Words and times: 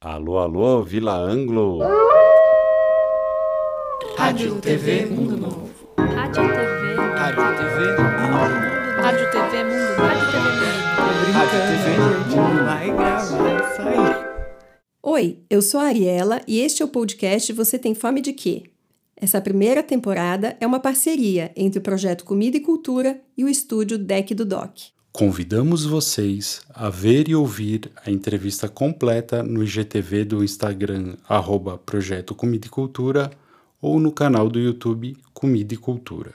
Alô, 0.00 0.38
alô, 0.38 0.80
Vila 0.84 1.16
Anglo. 1.16 1.80
Rádio 4.16 4.60
TV 4.60 5.06
Mundo 5.06 5.36
Novo. 5.36 5.70
Rádio 5.98 6.46
TV. 6.46 6.94
Rádio 7.16 7.56
TV 7.58 7.96
Mundo 7.98 8.30
Novo. 8.30 9.02
Rádio 9.02 9.30
TV 9.32 9.62
Mundo 9.64 9.80
Novo. 9.80 10.02
Rádio 10.06 10.30
TV 10.30 10.44
Mundo 10.44 11.32
Rádio 11.32 11.58
TV 11.66 11.98
Mundo 11.98 12.64
Vai 12.64 12.86
gravar 12.92 13.72
isso 13.72 13.82
aí. 13.82 14.24
Oi, 15.02 15.42
eu 15.50 15.60
sou 15.60 15.80
a 15.80 15.86
Ariela 15.86 16.42
e 16.46 16.60
este 16.60 16.80
é 16.80 16.84
o 16.84 16.88
podcast 16.88 17.52
Você 17.52 17.76
Tem 17.76 17.92
Fome 17.92 18.20
de 18.20 18.32
Quê? 18.32 18.70
Essa 19.16 19.40
primeira 19.40 19.82
temporada 19.82 20.56
é 20.60 20.66
uma 20.66 20.78
parceria 20.78 21.50
entre 21.56 21.80
o 21.80 21.82
projeto 21.82 22.24
Comida 22.24 22.56
e 22.56 22.60
Cultura 22.60 23.20
e 23.36 23.42
o 23.42 23.48
estúdio 23.48 23.98
Deck 23.98 24.32
do 24.32 24.44
Doc. 24.44 24.78
Convidamos 25.12 25.84
vocês 25.84 26.60
a 26.72 26.88
ver 26.88 27.28
e 27.28 27.34
ouvir 27.34 27.90
a 28.04 28.10
entrevista 28.10 28.68
completa 28.68 29.42
no 29.42 29.64
IGTV 29.64 30.24
do 30.24 30.44
Instagram, 30.44 31.16
arroba 31.28 31.78
Projeto 31.78 32.34
Comida 32.34 32.66
e 32.66 32.70
Cultura, 32.70 33.30
ou 33.80 33.98
no 33.98 34.12
canal 34.12 34.48
do 34.48 34.58
YouTube 34.58 35.16
Comida 35.32 35.74
e 35.74 35.76
Cultura. 35.76 36.34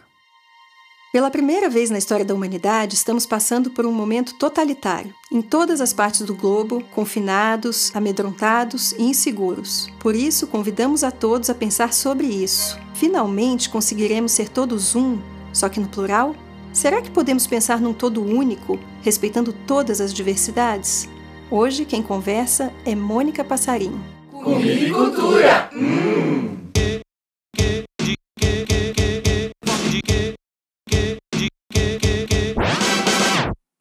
Pela 1.14 1.30
primeira 1.30 1.70
vez 1.70 1.92
na 1.92 2.00
história 2.00 2.26
da 2.26 2.34
humanidade, 2.34 2.96
estamos 2.96 3.24
passando 3.24 3.70
por 3.70 3.86
um 3.86 3.92
momento 3.92 4.36
totalitário. 4.40 5.14
Em 5.32 5.44
todas 5.44 5.80
as 5.80 5.94
partes 5.94 6.22
do 6.22 6.34
globo, 6.34 6.84
confinados, 6.86 7.96
amedrontados 7.96 8.94
e 8.94 9.04
inseguros. 9.04 9.88
Por 10.00 10.16
isso, 10.16 10.48
convidamos 10.48 11.04
a 11.04 11.12
todos 11.12 11.52
a 11.52 11.56
pensar 11.56 11.94
sobre 11.94 12.26
isso. 12.26 12.80
Finalmente 12.96 13.70
conseguiremos 13.70 14.32
ser 14.32 14.50
todos 14.50 14.96
um, 14.96 15.20
só 15.54 15.70
que 15.70 15.80
no 15.80 15.88
plural? 15.88 16.36
Será 16.74 17.02
que 17.04 17.12
podemos 17.12 17.46
pensar 17.46 17.80
num 17.80 17.94
todo 17.94 18.24
único, 18.24 18.80
respeitando 19.04 19.54
todas 19.54 20.02
as 20.02 20.12
diversidades? 20.12 21.08
Hoje, 21.52 21.86
quem 21.86 22.02
conversa 22.02 22.74
é 22.84 22.96
Mônica 22.96 23.44
Passarinho. 23.44 24.04
Comida 24.32 24.88
e 24.88 26.53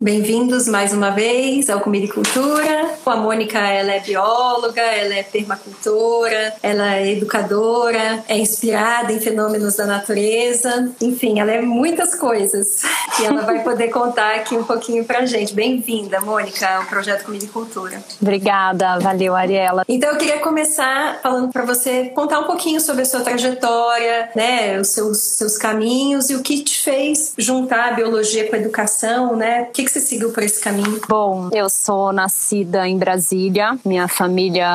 Bem-vindos 0.03 0.67
mais 0.67 0.93
uma 0.93 1.11
vez 1.11 1.71
ao 1.71 1.79
Comida 1.79 2.07
e 2.07 2.09
Cultura. 2.09 2.91
A 3.07 3.15
Mônica 3.15 3.57
ela 3.57 3.93
é 3.93 4.01
bióloga, 4.01 4.81
ela 4.81 5.15
é 5.15 5.23
permacultora, 5.23 6.55
ela 6.61 6.97
é 6.97 7.13
educadora, 7.13 8.25
é 8.27 8.37
inspirada 8.37 9.13
em 9.13 9.21
fenômenos 9.21 9.77
da 9.77 9.87
natureza. 9.87 10.91
Enfim, 11.01 11.39
ela 11.39 11.53
é 11.53 11.61
muitas 11.61 12.17
coisas 12.17 12.83
e 13.21 13.27
ela 13.27 13.43
vai 13.43 13.63
poder 13.63 13.91
contar 13.91 14.35
aqui 14.35 14.57
um 14.57 14.65
pouquinho 14.65 15.05
pra 15.05 15.25
gente. 15.25 15.55
Bem-vinda, 15.55 16.21
Mônica, 16.21 16.69
ao 16.69 16.85
projeto 16.87 17.25
Comida 17.25 17.45
e 17.45 17.49
Cultura. 17.49 18.03
Obrigada, 18.21 18.99
valeu, 18.99 19.37
Ariela. 19.37 19.85
Então 19.87 20.11
eu 20.11 20.17
queria 20.17 20.41
começar 20.41 21.21
falando 21.23 21.53
para 21.53 21.65
você 21.65 22.07
contar 22.07 22.41
um 22.41 22.45
pouquinho 22.45 22.81
sobre 22.81 23.03
a 23.03 23.05
sua 23.05 23.21
trajetória, 23.21 24.31
né, 24.35 24.81
os 24.81 24.89
seus, 24.89 25.19
seus 25.19 25.57
caminhos 25.57 26.29
e 26.29 26.35
o 26.35 26.43
que 26.43 26.65
te 26.65 26.83
fez 26.83 27.35
juntar 27.39 27.91
a 27.91 27.93
biologia 27.93 28.49
com 28.49 28.57
a 28.57 28.59
educação, 28.59 29.37
né? 29.37 29.69
O 29.69 29.73
que, 29.73 29.85
que 29.85 29.92
você 29.93 30.01
seguiu 30.01 30.31
por 30.31 30.43
esse 30.43 30.59
caminho? 30.59 31.01
Bom, 31.07 31.51
eu 31.53 31.69
sou 31.69 32.13
nascida 32.13 32.89
em 32.89 32.97
Brasília, 32.97 33.79
minha 33.85 34.09
família 34.09 34.67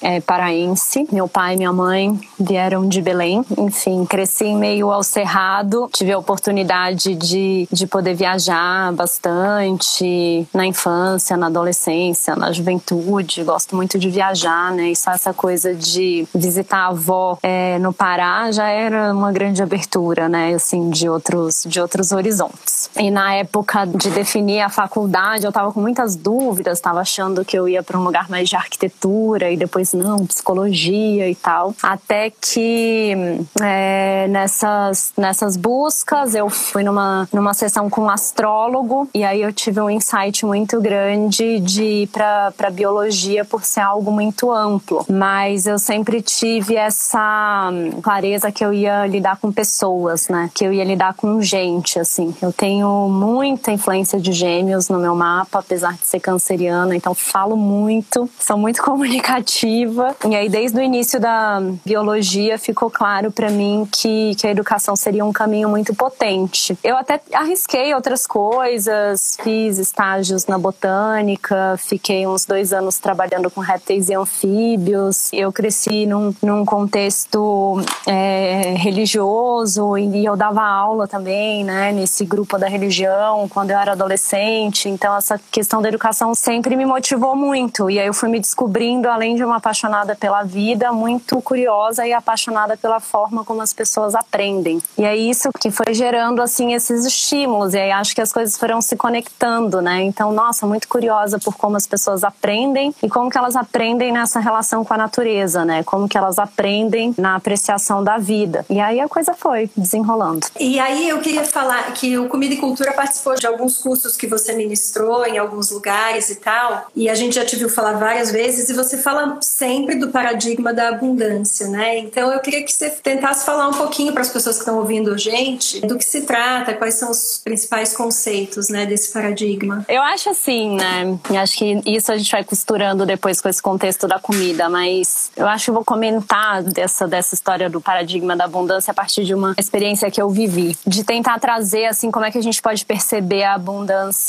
é 0.00 0.20
paraense, 0.20 1.08
meu 1.10 1.28
pai 1.28 1.54
e 1.54 1.56
minha 1.56 1.72
mãe 1.72 2.20
vieram 2.38 2.88
de 2.88 3.02
Belém, 3.02 3.44
enfim, 3.58 4.06
cresci 4.06 4.44
em 4.44 4.56
meio 4.56 4.92
ao 4.92 5.02
cerrado, 5.02 5.88
tive 5.92 6.12
a 6.12 6.18
oportunidade 6.18 7.16
de, 7.16 7.66
de 7.72 7.86
poder 7.86 8.14
viajar 8.14 8.92
bastante 8.92 10.46
na 10.54 10.64
infância, 10.66 11.36
na 11.36 11.46
adolescência, 11.46 12.36
na 12.36 12.52
juventude, 12.52 13.42
gosto 13.42 13.74
muito 13.74 13.98
de 13.98 14.08
viajar, 14.08 14.70
né, 14.72 14.90
e 14.90 14.96
só 14.96 15.10
essa 15.10 15.34
coisa 15.34 15.74
de 15.74 16.28
visitar 16.32 16.78
a 16.78 16.88
avó 16.88 17.36
é, 17.42 17.76
no 17.80 17.92
Pará 17.92 18.52
já 18.52 18.68
era 18.68 19.12
uma 19.12 19.32
grande 19.32 19.62
abertura, 19.62 20.28
né, 20.28 20.54
assim, 20.54 20.90
de 20.90 21.08
outros, 21.08 21.64
de 21.66 21.80
outros 21.80 22.12
horizontes. 22.12 22.88
E 22.96 23.10
na 23.10 23.34
época 23.34 23.84
de 23.84 24.10
definir 24.10 24.59
a 24.60 24.68
faculdade, 24.68 25.44
eu 25.44 25.52
tava 25.52 25.72
com 25.72 25.80
muitas 25.80 26.16
dúvidas, 26.16 26.80
tava 26.80 27.00
achando 27.00 27.44
que 27.44 27.58
eu 27.58 27.68
ia 27.68 27.82
para 27.82 27.98
um 27.98 28.04
lugar 28.04 28.28
mais 28.28 28.48
de 28.48 28.56
arquitetura 28.56 29.50
e 29.50 29.56
depois 29.56 29.92
não, 29.92 30.26
psicologia 30.26 31.28
e 31.28 31.34
tal. 31.34 31.74
Até 31.82 32.30
que 32.30 33.14
é, 33.60 34.26
nessas, 34.28 35.12
nessas 35.16 35.56
buscas 35.56 36.34
eu 36.34 36.48
fui 36.48 36.82
numa, 36.82 37.28
numa 37.32 37.54
sessão 37.54 37.88
com 37.90 38.02
um 38.02 38.10
astrólogo 38.10 39.08
e 39.14 39.24
aí 39.24 39.42
eu 39.42 39.52
tive 39.52 39.80
um 39.80 39.90
insight 39.90 40.44
muito 40.44 40.80
grande 40.80 41.60
de 41.60 41.82
ir 41.82 42.06
para 42.08 42.70
biologia 42.70 43.44
por 43.44 43.64
ser 43.64 43.80
algo 43.80 44.10
muito 44.10 44.50
amplo. 44.50 45.04
Mas 45.08 45.66
eu 45.66 45.78
sempre 45.78 46.22
tive 46.22 46.76
essa 46.76 47.70
clareza 48.02 48.50
que 48.52 48.64
eu 48.64 48.72
ia 48.72 49.06
lidar 49.06 49.36
com 49.38 49.52
pessoas, 49.52 50.28
né? 50.28 50.50
Que 50.54 50.64
eu 50.64 50.72
ia 50.72 50.84
lidar 50.84 51.14
com 51.14 51.40
gente, 51.40 51.98
assim. 51.98 52.34
Eu 52.40 52.52
tenho 52.52 53.08
muita 53.08 53.72
influência 53.72 54.20
de 54.20 54.32
gêmeos 54.50 54.88
no 54.88 54.98
meu 54.98 55.14
mapa, 55.14 55.60
apesar 55.60 55.94
de 55.94 56.04
ser 56.04 56.18
canceriana, 56.18 56.96
então 56.96 57.14
falo 57.14 57.56
muito, 57.56 58.28
sou 58.38 58.58
muito 58.58 58.82
comunicativa. 58.82 60.16
E 60.28 60.34
aí, 60.34 60.48
desde 60.48 60.78
o 60.78 60.82
início 60.82 61.20
da 61.20 61.62
biologia, 61.84 62.58
ficou 62.58 62.90
claro 62.90 63.30
para 63.30 63.48
mim 63.50 63.86
que, 63.90 64.34
que 64.34 64.46
a 64.46 64.50
educação 64.50 64.96
seria 64.96 65.24
um 65.24 65.32
caminho 65.32 65.68
muito 65.68 65.94
potente. 65.94 66.76
Eu 66.82 66.96
até 66.96 67.20
arrisquei 67.32 67.94
outras 67.94 68.26
coisas, 68.26 69.36
fiz 69.42 69.78
estágios 69.78 70.46
na 70.46 70.58
botânica, 70.58 71.76
fiquei 71.78 72.26
uns 72.26 72.44
dois 72.44 72.72
anos 72.72 72.98
trabalhando 72.98 73.50
com 73.50 73.60
répteis 73.60 74.08
e 74.08 74.14
anfíbios. 74.14 75.32
Eu 75.32 75.52
cresci 75.52 76.06
num, 76.06 76.34
num 76.42 76.64
contexto 76.64 77.80
é, 78.06 78.74
religioso 78.76 79.96
e 79.96 80.24
eu 80.24 80.36
dava 80.36 80.62
aula 80.62 81.06
também, 81.06 81.62
né, 81.62 81.92
nesse 81.92 82.24
grupo 82.24 82.58
da 82.58 82.68
religião 82.68 83.48
quando 83.48 83.70
eu 83.70 83.78
era 83.78 83.92
adolescente. 83.92 84.39
Então, 84.88 85.16
essa 85.16 85.40
questão 85.50 85.82
da 85.82 85.88
educação 85.88 86.34
sempre 86.34 86.76
me 86.76 86.84
motivou 86.84 87.34
muito. 87.36 87.90
E 87.90 87.98
aí 87.98 88.06
eu 88.06 88.14
fui 88.14 88.28
me 88.28 88.40
descobrindo, 88.40 89.08
além 89.08 89.34
de 89.34 89.44
uma 89.44 89.56
apaixonada 89.56 90.14
pela 90.14 90.42
vida, 90.42 90.92
muito 90.92 91.40
curiosa 91.42 92.06
e 92.06 92.12
apaixonada 92.12 92.76
pela 92.76 93.00
forma 93.00 93.44
como 93.44 93.60
as 93.60 93.72
pessoas 93.72 94.14
aprendem. 94.14 94.80
E 94.96 95.04
é 95.04 95.16
isso 95.16 95.50
que 95.58 95.70
foi 95.70 95.92
gerando, 95.94 96.42
assim, 96.42 96.74
esses 96.74 97.04
estímulos. 97.04 97.74
E 97.74 97.78
aí 97.78 97.90
acho 97.90 98.14
que 98.14 98.20
as 98.20 98.32
coisas 98.32 98.56
foram 98.56 98.80
se 98.80 98.96
conectando, 98.96 99.80
né? 99.80 100.02
Então, 100.02 100.32
nossa, 100.32 100.66
muito 100.66 100.88
curiosa 100.88 101.38
por 101.38 101.56
como 101.56 101.76
as 101.76 101.86
pessoas 101.86 102.24
aprendem 102.24 102.94
e 103.02 103.08
como 103.08 103.30
que 103.30 103.38
elas 103.38 103.56
aprendem 103.56 104.12
nessa 104.12 104.40
relação 104.40 104.84
com 104.84 104.94
a 104.94 104.96
natureza, 104.96 105.64
né? 105.64 105.82
Como 105.82 106.08
que 106.08 106.16
elas 106.16 106.38
aprendem 106.38 107.14
na 107.18 107.36
apreciação 107.36 108.02
da 108.02 108.18
vida. 108.18 108.64
E 108.68 108.80
aí 108.80 109.00
a 109.00 109.08
coisa 109.08 109.34
foi 109.34 109.70
desenrolando. 109.76 110.46
E 110.58 110.78
aí 110.78 111.08
eu 111.08 111.18
queria 111.20 111.44
falar 111.44 111.92
que 111.92 112.18
o 112.18 112.28
Comida 112.28 112.54
e 112.54 112.56
Cultura 112.56 112.92
participou 112.92 113.34
de 113.34 113.46
alguns 113.46 113.78
cursos 113.78 114.16
que 114.16 114.26
você 114.30 114.52
ministrou 114.52 115.26
em 115.26 115.36
alguns 115.36 115.70
lugares 115.70 116.30
e 116.30 116.36
tal, 116.36 116.86
e 116.94 117.08
a 117.08 117.14
gente 117.14 117.34
já 117.34 117.44
te 117.44 117.56
viu 117.56 117.68
falar 117.68 117.94
várias 117.94 118.30
vezes 118.30 118.68
e 118.68 118.72
você 118.72 118.96
fala 118.96 119.38
sempre 119.40 119.96
do 119.96 120.08
paradigma 120.08 120.72
da 120.72 120.88
abundância, 120.88 121.68
né? 121.68 121.98
Então 121.98 122.32
eu 122.32 122.40
queria 122.40 122.62
que 122.62 122.72
você 122.72 122.90
tentasse 122.90 123.44
falar 123.44 123.68
um 123.68 123.74
pouquinho 123.74 124.12
para 124.12 124.22
as 124.22 124.30
pessoas 124.30 124.56
que 124.56 124.62
estão 124.62 124.78
ouvindo 124.78 125.12
a 125.12 125.16
gente 125.16 125.80
do 125.80 125.98
que 125.98 126.04
se 126.04 126.22
trata, 126.22 126.74
quais 126.74 126.94
são 126.94 127.10
os 127.10 127.40
principais 127.42 127.94
conceitos, 127.94 128.68
né, 128.68 128.86
desse 128.86 129.12
paradigma. 129.12 129.84
Eu 129.88 130.02
acho 130.02 130.30
assim, 130.30 130.76
né? 130.76 131.18
Acho 131.40 131.58
que 131.58 131.82
isso 131.84 132.12
a 132.12 132.16
gente 132.16 132.30
vai 132.30 132.44
costurando 132.44 133.04
depois 133.04 133.40
com 133.40 133.48
esse 133.48 133.62
contexto 133.62 134.06
da 134.06 134.18
comida, 134.18 134.68
mas 134.68 135.30
eu 135.36 135.46
acho 135.46 135.64
que 135.64 135.70
eu 135.70 135.74
vou 135.74 135.84
comentar 135.84 136.62
dessa, 136.62 137.08
dessa 137.08 137.34
história 137.34 137.68
do 137.68 137.80
paradigma 137.80 138.36
da 138.36 138.44
abundância 138.44 138.90
a 138.90 138.94
partir 138.94 139.24
de 139.24 139.34
uma 139.34 139.54
experiência 139.58 140.10
que 140.10 140.20
eu 140.20 140.28
vivi. 140.30 140.76
De 140.86 141.02
tentar 141.04 141.38
trazer, 141.38 141.86
assim, 141.86 142.10
como 142.10 142.24
é 142.24 142.30
que 142.30 142.38
a 142.38 142.42
gente 142.42 142.60
pode 142.60 142.84
perceber 142.84 143.44
a 143.44 143.54
abundância 143.54 144.19